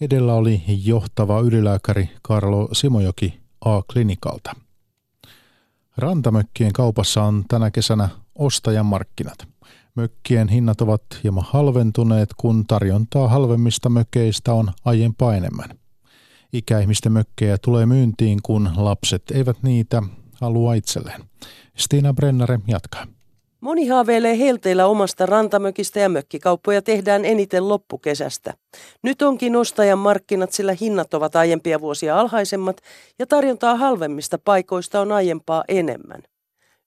edellä 0.00 0.34
oli 0.34 0.62
johtava 0.84 1.40
ylilääkäri 1.40 2.10
Karlo 2.22 2.68
Simojoki 2.72 3.40
A-klinikalta. 3.64 4.56
Rantamökkien 5.96 6.72
kaupassa 6.72 7.22
on 7.22 7.44
tänä 7.48 7.70
kesänä 7.70 8.08
ostajan 8.34 8.86
markkinat. 8.86 9.48
Mökkien 9.94 10.48
hinnat 10.48 10.80
ovat 10.80 11.02
hieman 11.22 11.44
halventuneet, 11.48 12.28
kun 12.36 12.66
tarjontaa 12.66 13.28
halvemmista 13.28 13.88
mökeistä 13.88 14.52
on 14.52 14.72
aiempaa 14.84 15.34
enemmän. 15.34 15.78
Ikäihmisten 16.52 17.12
mökkejä 17.12 17.58
tulee 17.58 17.86
myyntiin, 17.86 18.38
kun 18.42 18.70
lapset 18.76 19.22
eivät 19.30 19.62
niitä 19.62 20.02
halua 20.40 20.74
itselleen. 20.74 21.24
Stina 21.76 22.14
Brennare 22.14 22.60
jatkaa. 22.66 23.06
Moni 23.60 23.86
haaveilee 23.86 24.38
helteillä 24.38 24.86
omasta 24.86 25.26
rantamökistä 25.26 26.00
ja 26.00 26.08
mökkikauppoja 26.08 26.82
tehdään 26.82 27.24
eniten 27.24 27.68
loppukesästä. 27.68 28.54
Nyt 29.02 29.22
onkin 29.22 29.56
ostajan 29.56 29.98
markkinat, 29.98 30.52
sillä 30.52 30.76
hinnat 30.80 31.14
ovat 31.14 31.36
aiempia 31.36 31.80
vuosia 31.80 32.20
alhaisemmat 32.20 32.80
ja 33.18 33.26
tarjontaa 33.26 33.76
halvemmista 33.76 34.38
paikoista 34.44 35.00
on 35.00 35.12
aiempaa 35.12 35.64
enemmän. 35.68 36.22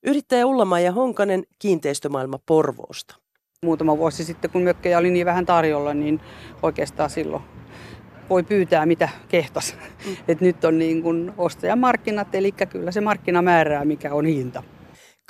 Yrittäjä 0.04 0.46
Ullamaja 0.46 0.92
Honkanen 0.92 1.44
kiinteistömaailma 1.60 2.40
Porvoosta. 2.46 3.16
Muutama 3.64 3.98
vuosi 3.98 4.24
sitten, 4.24 4.52
kun 4.52 4.62
mökkejä 4.62 4.98
oli 4.98 5.12
niin 5.12 5.26
vähän 5.26 5.46
tarjolla, 5.46 5.94
niin 5.94 6.22
oikeastaan 6.64 7.10
silloin 7.10 7.44
voi 8.30 8.44
pyytää 8.44 8.86
mitä 8.86 9.10
kehtas. 9.28 9.76
Mm. 10.06 10.16
Et 10.28 10.42
nyt 10.42 10.66
on 10.66 10.80
niin 10.80 11.04
kuin 11.04 11.34
ostajamarkkinat, 11.38 12.36
eli 12.36 12.52
kyllä 12.52 12.92
se 12.92 13.02
markkina 13.02 13.42
määrää, 13.42 13.86
mikä 13.86 14.14
on 14.14 14.26
hinta. 14.26 14.64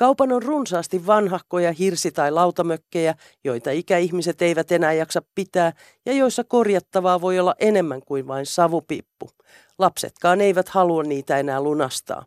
Kaupan 0.03 0.31
on 0.31 0.43
runsaasti 0.43 1.07
vanhahkoja 1.07 1.71
hirsi- 1.71 2.11
tai 2.11 2.31
lautamökkejä, 2.31 3.15
joita 3.43 3.71
ikäihmiset 3.71 4.41
eivät 4.41 4.71
enää 4.71 4.93
jaksa 4.93 5.21
pitää 5.35 5.73
ja 6.05 6.13
joissa 6.13 6.43
korjattavaa 6.43 7.21
voi 7.21 7.39
olla 7.39 7.55
enemmän 7.59 8.01
kuin 8.05 8.27
vain 8.27 8.45
savupippu. 8.45 9.29
Lapsetkaan 9.79 10.41
eivät 10.41 10.69
halua 10.69 11.03
niitä 11.03 11.37
enää 11.37 11.61
lunastaa. 11.61 12.25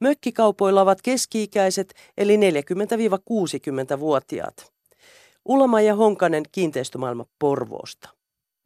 Mökkikaupoilla 0.00 0.82
ovat 0.82 1.02
keski-ikäiset 1.02 1.94
eli 2.18 2.36
40-60-vuotiaat. 2.36 4.72
Ulama 5.44 5.80
ja 5.80 5.94
Honkanen 5.94 6.42
kiinteistömaailma 6.52 7.24
Porvoosta. 7.38 8.08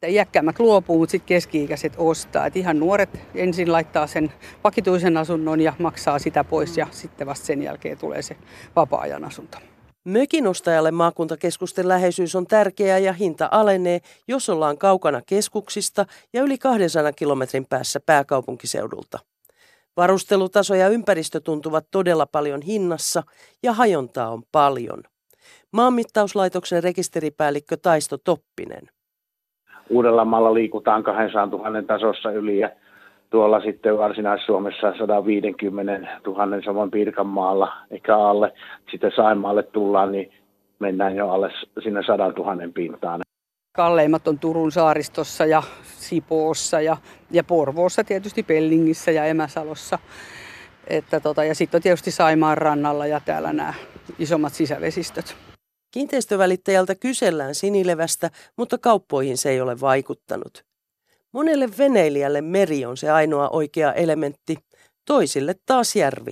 Iäkkäämmät 0.05 0.59
luopuu, 0.59 0.99
mutta 0.99 1.11
sitten 1.11 1.27
keski-ikäiset 1.27 1.93
ostaa. 1.97 2.45
Et 2.45 2.55
ihan 2.55 2.79
nuoret 2.79 3.09
ensin 3.35 3.71
laittaa 3.71 4.07
sen 4.07 4.33
vakituisen 4.63 5.17
asunnon 5.17 5.61
ja 5.61 5.73
maksaa 5.79 6.19
sitä 6.19 6.43
pois 6.43 6.77
ja 6.77 6.87
sitten 6.91 7.27
vasta 7.27 7.45
sen 7.45 7.61
jälkeen 7.61 7.97
tulee 7.97 8.21
se 8.21 8.37
vapaa-ajan 8.75 9.25
asunto. 9.25 9.57
Mökin 10.05 10.47
ostajalle 10.47 10.91
maakuntakeskusten 10.91 11.87
läheisyys 11.87 12.35
on 12.35 12.47
tärkeää 12.47 12.97
ja 12.97 13.13
hinta 13.13 13.49
alenee, 13.51 13.99
jos 14.27 14.49
ollaan 14.49 14.77
kaukana 14.77 15.21
keskuksista 15.25 16.05
ja 16.33 16.41
yli 16.41 16.57
200 16.57 17.13
kilometrin 17.13 17.65
päässä 17.65 17.99
pääkaupunkiseudulta. 18.05 19.19
Varustelutaso 19.97 20.75
ja 20.75 20.89
ympäristö 20.89 21.39
tuntuvat 21.39 21.87
todella 21.91 22.25
paljon 22.25 22.61
hinnassa 22.61 23.23
ja 23.63 23.73
hajontaa 23.73 24.29
on 24.29 24.43
paljon. 24.51 25.03
Maanmittauslaitoksen 25.73 26.83
rekisteripäällikkö 26.83 27.77
Taisto 27.77 28.17
Toppinen. 28.17 28.89
Uudellamaalla 29.89 30.53
liikutaan 30.53 31.03
200 31.03 31.45
000 31.45 31.81
tasossa 31.81 32.31
yli 32.31 32.59
ja 32.59 32.69
tuolla 33.29 33.61
sitten 33.61 33.97
Varsinais-Suomessa 33.97 34.93
150 34.97 36.07
000, 36.27 36.61
samoin 36.65 36.91
Pirkanmaalla 36.91 37.73
ehkä 37.91 38.17
alle. 38.17 38.53
Sitten 38.91 39.11
Saimaalle 39.15 39.63
tullaan, 39.63 40.11
niin 40.11 40.33
mennään 40.79 41.15
jo 41.15 41.29
alle 41.29 41.51
sinne 41.83 42.03
100 42.03 42.23
000 42.27 42.55
pintaan. 42.73 43.21
Kalleimmat 43.77 44.27
on 44.27 44.39
Turun 44.39 44.71
saaristossa 44.71 45.45
ja 45.45 45.63
Sipoossa 45.83 46.81
ja, 46.81 46.97
ja 47.31 47.43
Porvoossa 47.43 48.03
tietysti 48.03 48.43
Pellingissä 48.43 49.11
ja 49.11 49.25
Emäsalossa. 49.25 49.99
Että 50.87 51.19
tota, 51.19 51.43
ja 51.43 51.55
sitten 51.55 51.77
on 51.77 51.81
tietysti 51.81 52.11
Saimaan 52.11 52.57
rannalla 52.57 53.05
ja 53.05 53.21
täällä 53.25 53.53
nämä 53.53 53.73
isommat 54.19 54.53
sisävesistöt. 54.53 55.35
Kiinteistövälittäjältä 55.97 56.95
kysellään 56.95 57.55
sinilevästä, 57.55 58.31
mutta 58.57 58.77
kauppoihin 58.77 59.37
se 59.37 59.49
ei 59.49 59.61
ole 59.61 59.79
vaikuttanut. 59.79 60.65
Monelle 61.31 61.69
veneilijälle 61.77 62.41
meri 62.41 62.85
on 62.85 62.97
se 62.97 63.09
ainoa 63.09 63.49
oikea 63.49 63.93
elementti, 63.93 64.57
toisille 65.05 65.55
taas 65.65 65.95
järvi. 65.95 66.31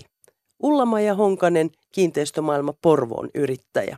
Ullamaja 0.63 1.15
Honkanen, 1.15 1.69
kiinteistömaailma 1.91 2.73
Porvoon 2.81 3.29
yrittäjä. 3.35 3.97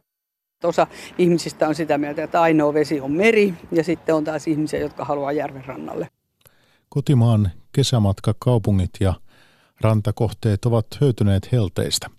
Osa 0.64 0.88
ihmisistä 1.18 1.68
on 1.68 1.76
sitä 1.76 1.98
mieltä, 1.98 2.24
että 2.24 2.42
ainoa 2.42 2.74
vesi 2.74 3.02
on 3.02 3.12
meri 3.12 3.54
ja 3.72 3.84
sitten 3.84 4.16
on 4.16 4.24
taas 4.24 4.48
ihmisiä, 4.48 4.80
jotka 4.80 5.06
haluaa 5.06 5.32
järven 5.32 5.66
rannalle. 5.66 6.08
Kotimaan 6.90 7.52
kesämatkakaupungit 7.72 8.92
ja 9.00 9.14
rantakohteet 9.82 10.66
ovat 10.66 10.88
hyötyneet 11.02 11.52
helteistä. 11.52 12.10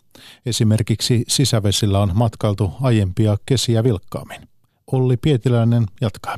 Esimerkiksi 0.47 1.25
sisävesillä 1.29 1.99
on 1.99 2.11
matkailtu 2.15 2.73
aiempia 2.83 3.37
kesiä 3.47 3.85
vilkkaammin. 3.85 4.41
Olli 4.93 5.17
Pietiläinen 5.17 5.87
jatkaa. 6.01 6.37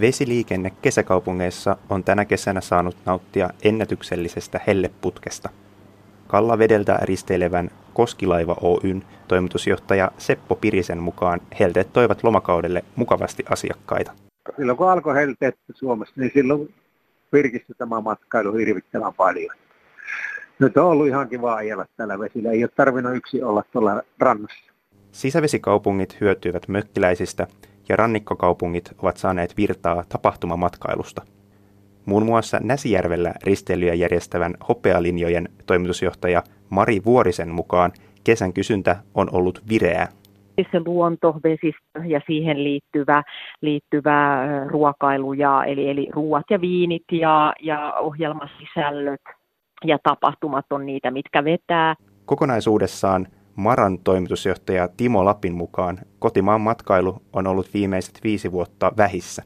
Vesiliikenne 0.00 0.70
kesäkaupungeissa 0.70 1.76
on 1.88 2.04
tänä 2.04 2.24
kesänä 2.24 2.60
saanut 2.60 2.96
nauttia 3.06 3.50
ennätyksellisestä 3.62 4.60
helleputkesta. 4.66 5.48
Kallavedeltä 6.26 6.98
risteilevän 7.02 7.70
Koskilaiva 7.94 8.56
Oyn 8.60 9.04
toimitusjohtaja 9.28 10.10
Seppo 10.18 10.56
Pirisen 10.56 11.02
mukaan 11.02 11.40
helteet 11.60 11.92
toivat 11.92 12.24
lomakaudelle 12.24 12.84
mukavasti 12.96 13.44
asiakkaita. 13.50 14.12
Silloin 14.56 14.78
kun 14.78 14.90
alkoi 14.90 15.14
helteet 15.14 15.58
Suomessa, 15.74 16.14
niin 16.16 16.30
silloin 16.34 16.74
virkistyi 17.32 17.74
tämä 17.78 18.00
matkailu 18.00 18.52
hirvittävän 18.52 19.14
paljon. 19.14 19.56
Nyt 20.60 20.76
on 20.76 20.84
ollut 20.84 21.06
ihan 21.06 21.28
kiva 21.28 21.54
ajella 21.54 21.86
tällä 21.96 22.18
vesillä. 22.18 22.50
Ei 22.50 22.64
ole 22.64 22.70
tarvinnut 22.76 23.16
yksi 23.16 23.42
olla 23.42 23.62
tuolla 23.72 24.02
rannassa. 24.18 24.72
Sisävesikaupungit 25.12 26.20
hyötyivät 26.20 26.68
mökkiläisistä 26.68 27.46
ja 27.88 27.96
rannikkokaupungit 27.96 28.92
ovat 29.02 29.16
saaneet 29.16 29.56
virtaa 29.56 30.04
tapahtumamatkailusta. 30.08 31.22
Muun 32.06 32.24
muassa 32.24 32.58
Näsijärvellä 32.62 33.34
risteilyjä 33.44 33.94
järjestävän 33.94 34.54
hopealinjojen 34.68 35.48
toimitusjohtaja 35.66 36.42
Mari 36.70 37.00
Vuorisen 37.04 37.48
mukaan 37.48 37.92
kesän 38.24 38.52
kysyntä 38.52 38.96
on 39.14 39.28
ollut 39.32 39.62
vireää. 39.68 40.08
Se 40.72 40.80
luonto, 40.86 41.34
vesistö 41.44 42.04
ja 42.06 42.20
siihen 42.26 42.64
liittyvä, 42.64 43.22
liittyvä 43.60 44.46
ruokailu, 44.66 45.32
ja, 45.32 45.64
eli, 45.64 45.90
eli 45.90 46.08
ruuat 46.12 46.44
ja 46.50 46.60
viinit 46.60 47.04
ja, 47.12 47.52
ja 47.62 47.92
ohjelmasisällöt 47.92 49.20
ja 49.84 49.98
tapahtumat 50.02 50.66
on 50.70 50.86
niitä, 50.86 51.10
mitkä 51.10 51.44
vetää. 51.44 51.94
Kokonaisuudessaan 52.24 53.26
Maran 53.56 53.98
toimitusjohtaja 53.98 54.88
Timo 54.96 55.24
Lapin 55.24 55.54
mukaan 55.54 55.98
kotimaan 56.18 56.60
matkailu 56.60 57.16
on 57.32 57.46
ollut 57.46 57.66
viimeiset 57.74 58.20
viisi 58.24 58.52
vuotta 58.52 58.92
vähissä. 58.96 59.42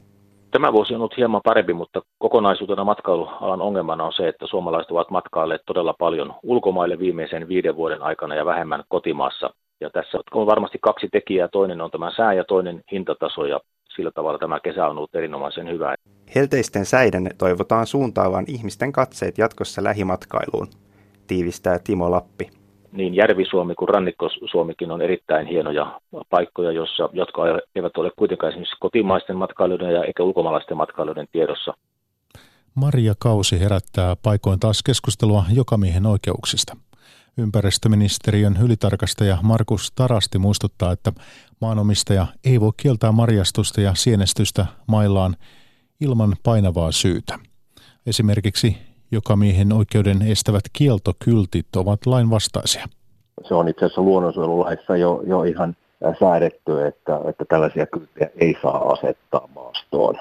Tämä 0.51 0.73
vuosi 0.73 0.93
on 0.93 1.01
ollut 1.01 1.17
hieman 1.17 1.41
parempi, 1.43 1.73
mutta 1.73 2.01
kokonaisuutena 2.17 2.83
matkailualan 2.83 3.61
ongelmana 3.61 4.03
on 4.03 4.13
se, 4.13 4.27
että 4.27 4.47
suomalaiset 4.47 4.91
ovat 4.91 5.11
matkailleet 5.11 5.61
todella 5.65 5.93
paljon 5.99 6.33
ulkomaille 6.43 6.99
viimeisen 6.99 7.47
viiden 7.47 7.75
vuoden 7.75 8.01
aikana 8.01 8.35
ja 8.35 8.45
vähemmän 8.45 8.83
kotimaassa. 8.87 9.49
Ja 9.81 9.89
tässä 9.89 10.19
on 10.33 10.45
varmasti 10.45 10.77
kaksi 10.81 11.07
tekijää. 11.11 11.47
Toinen 11.47 11.81
on 11.81 11.91
tämä 11.91 12.11
sää 12.11 12.33
ja 12.33 12.43
toinen 12.43 12.81
hintataso 12.91 13.45
ja 13.45 13.59
sillä 13.95 14.11
tavalla 14.11 14.39
tämä 14.39 14.59
kesä 14.59 14.87
on 14.87 14.97
ollut 14.97 15.15
erinomaisen 15.15 15.69
hyvä. 15.69 15.95
Helteisten 16.35 16.85
säiden 16.85 17.29
toivotaan 17.37 17.87
suuntaavan 17.87 18.45
ihmisten 18.47 18.91
katseet 18.91 19.37
jatkossa 19.37 19.83
lähimatkailuun, 19.83 20.67
tiivistää 21.27 21.79
Timo 21.79 22.11
Lappi. 22.11 22.49
Niin 22.91 23.15
Järvi-Suomi 23.15 23.75
kuin 23.75 23.89
Rannikko-Suomikin 23.89 24.91
on 24.91 25.01
erittäin 25.01 25.47
hienoja 25.47 25.99
paikkoja, 26.29 26.71
jossa, 26.71 27.09
jotka 27.13 27.41
eivät 27.75 27.97
ole 27.97 28.11
kuitenkaan 28.15 28.49
esimerkiksi 28.49 28.77
kotimaisten 28.79 29.35
matkailijoiden 29.35 29.93
ja 29.93 30.03
eikä 30.03 30.23
ulkomaalaisten 30.23 30.77
matkailijoiden 30.77 31.27
tiedossa. 31.31 31.73
Maria 32.75 33.13
Kausi 33.19 33.59
herättää 33.59 34.15
paikoin 34.23 34.59
taas 34.59 34.83
keskustelua 34.83 35.43
jokamiehen 35.53 36.05
oikeuksista. 36.05 36.73
Ympäristöministeriön 37.37 38.57
ylitarkastaja 38.63 39.37
Markus 39.41 39.91
Tarasti 39.91 40.37
muistuttaa, 40.37 40.91
että 40.91 41.11
maanomistaja 41.61 42.27
ei 42.45 42.59
voi 42.61 42.71
kieltää 42.77 43.11
marjastusta 43.11 43.81
ja 43.81 43.95
sienestystä 43.95 44.65
maillaan 44.87 45.35
ilman 46.01 46.35
painavaa 46.43 46.91
syytä. 46.91 47.39
Esimerkiksi 48.07 48.77
jokamiehen 49.11 49.73
oikeuden 49.73 50.21
estävät 50.21 50.63
kieltokyltit 50.73 51.75
ovat 51.75 52.05
lainvastaisia. 52.05 52.85
Se 53.47 53.53
on 53.53 53.67
itse 53.67 53.85
asiassa 53.85 54.01
luonnonsuojelulaissa 54.01 54.97
jo, 54.97 55.23
jo 55.27 55.43
ihan 55.43 55.75
säädetty, 56.19 56.85
että, 56.87 57.19
että 57.29 57.45
tällaisia 57.45 57.85
kylttejä 57.85 58.29
ei 58.37 58.57
saa 58.61 58.89
asettaa 58.91 59.49
maastoon. 59.55 60.15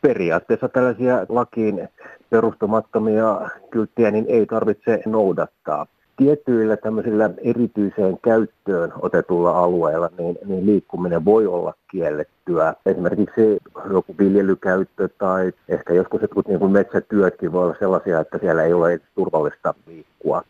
Periaatteessa 0.00 0.68
tällaisia 0.68 1.26
lakiin 1.28 1.88
perustumattomia 2.30 3.40
kylttiä 3.70 4.10
niin 4.10 4.26
ei 4.28 4.46
tarvitse 4.46 5.02
noudattaa 5.06 5.86
tietyillä 6.16 6.76
tämmöisillä 6.76 7.30
erityiseen 7.38 8.18
käyttöön 8.22 8.92
otetulla 9.02 9.50
alueella 9.50 10.10
niin, 10.18 10.38
niin 10.44 10.66
liikkuminen 10.66 11.24
voi 11.24 11.46
olla 11.46 11.74
kiellettyä. 11.90 12.74
Esimerkiksi 12.86 13.58
joku 13.92 14.14
viljelykäyttö 14.18 15.08
tai 15.18 15.52
ehkä 15.68 15.92
joskus 15.92 16.22
jotkut 16.22 16.48
niin 16.48 16.58
kuin 16.58 16.72
metsätyötkin 16.72 17.52
voi 17.52 17.64
olla 17.64 17.76
sellaisia, 17.78 18.20
että 18.20 18.38
siellä 18.38 18.62
ei 18.62 18.72
ole 18.72 19.00
turvallista 19.14 19.74
liikkua. 19.86 20.42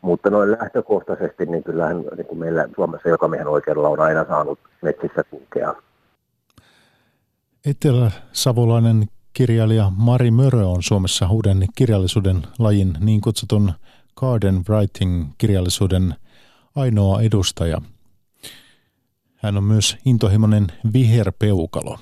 Mutta 0.00 0.30
noin 0.30 0.50
lähtökohtaisesti, 0.50 1.46
niin 1.46 1.64
kyllähän 1.64 2.04
niin 2.16 2.26
kuin 2.26 2.38
meillä 2.38 2.68
Suomessa 2.74 3.08
joka 3.08 3.28
miehen 3.28 3.48
oikeudella 3.48 3.88
on 3.88 4.00
aina 4.00 4.24
saanut 4.24 4.58
metsissä 4.82 5.24
kulkea. 5.30 5.74
Etelä-savolainen 7.66 9.04
kirjailija 9.32 9.92
Mari 9.96 10.30
Mörö 10.30 10.66
on 10.66 10.82
Suomessa 10.82 11.28
uuden 11.30 11.66
kirjallisuuden 11.74 12.42
lajin 12.58 12.92
niin 13.00 13.20
kutsutun 13.20 13.72
Garden 14.16 14.64
Writing-kirjallisuuden 14.68 16.14
ainoa 16.76 17.20
edustaja. 17.20 17.80
Hän 19.36 19.56
on 19.56 19.64
myös 19.64 19.96
intohimoinen 20.04 20.66
viherpeukalo. 20.92 21.98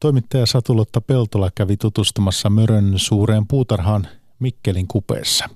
Toimittaja 0.00 0.46
Satulotta 0.46 1.00
Peltola 1.00 1.50
kävi 1.54 1.76
tutustumassa 1.76 2.50
Mörön 2.50 2.92
suureen 2.96 3.46
puutarhaan 3.46 4.08
Mikkelin 4.38 4.86
kupeessa. 4.86 5.48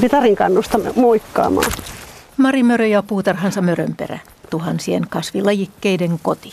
Ritarin 0.00 0.36
kannustamme 0.36 0.92
moikkaamaan. 0.96 1.72
Mari 2.36 2.62
Mörö 2.62 2.86
ja 2.86 3.02
puutarhansa 3.02 3.62
Mörönperä, 3.62 4.18
tuhansien 4.50 5.06
kasvilajikkeiden 5.08 6.18
koti. 6.22 6.52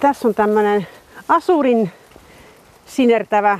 Tässä 0.00 0.28
on 0.28 0.34
tämmöinen 0.34 0.86
asurin 1.28 1.92
sinertävä 2.86 3.58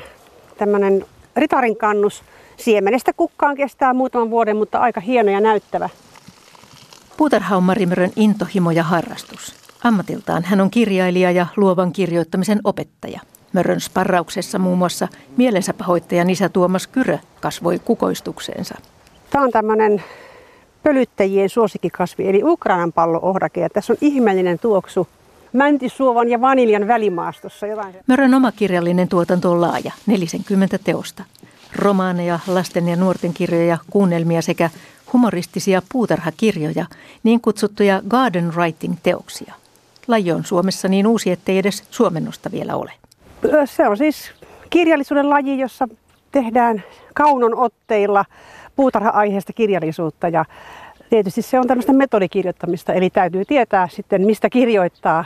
tämmöinen 0.58 1.06
ritarin 1.36 1.76
kannus. 1.76 2.22
Siemenestä 2.56 3.12
kukkaan 3.12 3.56
kestää 3.56 3.94
muutaman 3.94 4.30
vuoden, 4.30 4.56
mutta 4.56 4.78
aika 4.78 5.00
hieno 5.00 5.30
ja 5.30 5.40
näyttävä. 5.40 5.88
Puutarha 7.16 7.56
on 7.56 7.62
Marimörön 7.62 8.10
intohimo 8.16 8.70
ja 8.70 8.82
harrastus. 8.82 9.54
Ammatiltaan 9.84 10.44
hän 10.44 10.60
on 10.60 10.70
kirjailija 10.70 11.30
ja 11.30 11.46
luovan 11.56 11.92
kirjoittamisen 11.92 12.60
opettaja. 12.64 13.20
Mörön 13.52 13.80
sparrauksessa 13.80 14.58
muun 14.58 14.78
muassa 14.78 15.08
mielensä 15.36 15.74
pahoittajan 15.74 16.30
isä 16.30 16.48
Tuomas 16.48 16.86
Kyrö 16.86 17.18
kasvoi 17.40 17.78
kukoistukseensa. 17.78 18.74
Tämä 19.30 19.44
on 19.44 19.50
tämmöinen 19.50 20.02
pölyttäjien 20.82 21.48
suosikkikasvi, 21.48 22.28
eli 22.28 22.44
Ukrainan 22.44 22.92
pallo-ohrake. 22.92 23.60
Ja 23.60 23.68
tässä 23.68 23.92
on 23.92 23.96
ihmeellinen 24.00 24.58
tuoksu 24.58 25.08
mäntisuovan 25.52 26.28
ja 26.28 26.40
vaniljan 26.40 26.88
välimaastossa. 26.88 27.66
Jotain. 27.66 27.94
Mörön 28.06 28.34
oma 28.34 28.52
kirjallinen 28.52 29.08
tuotanto 29.08 29.50
on 29.50 29.60
laaja, 29.60 29.92
40 30.06 30.78
teosta. 30.78 31.24
Romaaneja, 31.76 32.38
lasten 32.46 32.88
ja 32.88 32.96
nuorten 32.96 33.34
kirjoja, 33.34 33.78
kuunnelmia 33.90 34.42
sekä 34.42 34.70
humoristisia 35.12 35.82
puutarhakirjoja, 35.92 36.86
niin 37.22 37.40
kutsuttuja 37.40 38.02
garden 38.08 38.52
writing-teoksia. 38.54 39.54
Laji 40.08 40.32
on 40.32 40.44
Suomessa 40.44 40.88
niin 40.88 41.06
uusi, 41.06 41.30
ettei 41.30 41.58
edes 41.58 41.84
suomennosta 41.90 42.50
vielä 42.52 42.76
ole. 42.76 42.92
Se 43.64 43.88
on 43.88 43.96
siis 43.96 44.32
kirjallisuuden 44.70 45.30
laji, 45.30 45.58
jossa 45.58 45.88
tehdään 46.32 46.82
kaunon 47.14 47.54
otteilla 47.54 48.24
puutarha-aiheesta 48.76 49.52
kirjallisuutta 49.52 50.28
ja 50.28 50.44
tietysti 51.10 51.42
se 51.42 51.58
on 51.58 51.66
tämmöistä 51.66 51.92
metodikirjoittamista, 51.92 52.92
eli 52.92 53.10
täytyy 53.10 53.44
tietää 53.44 53.88
sitten 53.88 54.26
mistä 54.26 54.50
kirjoittaa. 54.50 55.24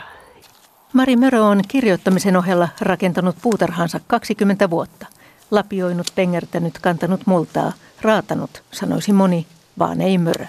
Mari 0.93 1.15
Mörö 1.15 1.41
on 1.41 1.61
kirjoittamisen 1.67 2.37
ohella 2.37 2.69
rakentanut 2.81 3.35
puutarhansa 3.41 3.99
20 4.07 4.69
vuotta. 4.69 5.05
Lapioinut, 5.51 6.07
pengertänyt, 6.15 6.79
kantanut 6.79 7.21
multaa, 7.25 7.71
raatanut, 8.01 8.63
sanoisi 8.71 9.13
moni, 9.13 9.45
vaan 9.79 10.01
ei 10.01 10.17
Mörö. 10.17 10.45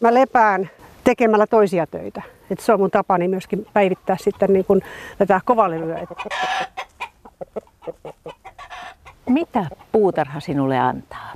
Mä 0.00 0.14
lepään 0.14 0.70
tekemällä 1.04 1.46
toisia 1.46 1.86
töitä. 1.86 2.22
Et 2.50 2.60
se 2.60 2.72
on 2.72 2.80
mun 2.80 2.90
tapani 2.90 3.28
myöskin 3.28 3.66
päivittää 3.72 4.16
sitten 4.20 4.52
niin 4.52 4.64
kun 4.64 4.80
tätä 5.18 5.40
kovalevyä. 5.44 6.06
Mitä 9.28 9.66
puutarha 9.92 10.40
sinulle 10.40 10.78
antaa? 10.78 11.32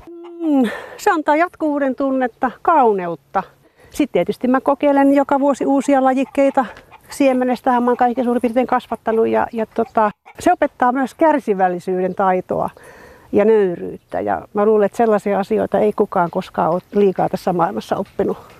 Mm, 0.47 0.71
se 0.97 1.11
antaa 1.11 1.37
jatkuvuuden 1.37 1.95
tunnetta, 1.95 2.51
kauneutta. 2.63 3.43
Sitten 3.91 4.13
tietysti 4.13 4.49
mä 4.49 4.61
kokeilen 4.61 5.15
joka 5.15 5.41
vuosi 5.41 5.67
uusia 5.67 6.05
lajikkeita. 6.05 6.67
Siemenestähän 7.11 7.83
mä 7.83 7.91
oon 7.91 7.97
kaiken 7.97 8.25
suurin 8.25 8.41
piirtein 8.41 8.67
kasvattanut 8.67 9.29
ja, 9.29 9.47
ja 9.53 9.67
tota, 9.67 10.11
se 10.41 10.53
opettaa 10.53 10.93
myös 10.93 11.15
kärsivällisyyden 11.15 12.15
taitoa 12.15 12.71
ja 13.33 13.45
nöyryyttä. 13.45 14.21
Ja 14.21 14.49
mä 14.55 14.65
luulen, 14.65 14.87
että 14.87 14.97
sellaisia 14.97 15.39
asioita 15.39 15.79
ei 15.79 15.93
kukaan 15.93 16.31
koskaan 16.31 16.71
ole 16.71 16.81
liikaa 16.95 17.29
tässä 17.29 17.53
maailmassa 17.53 17.97
oppinut. 17.97 18.56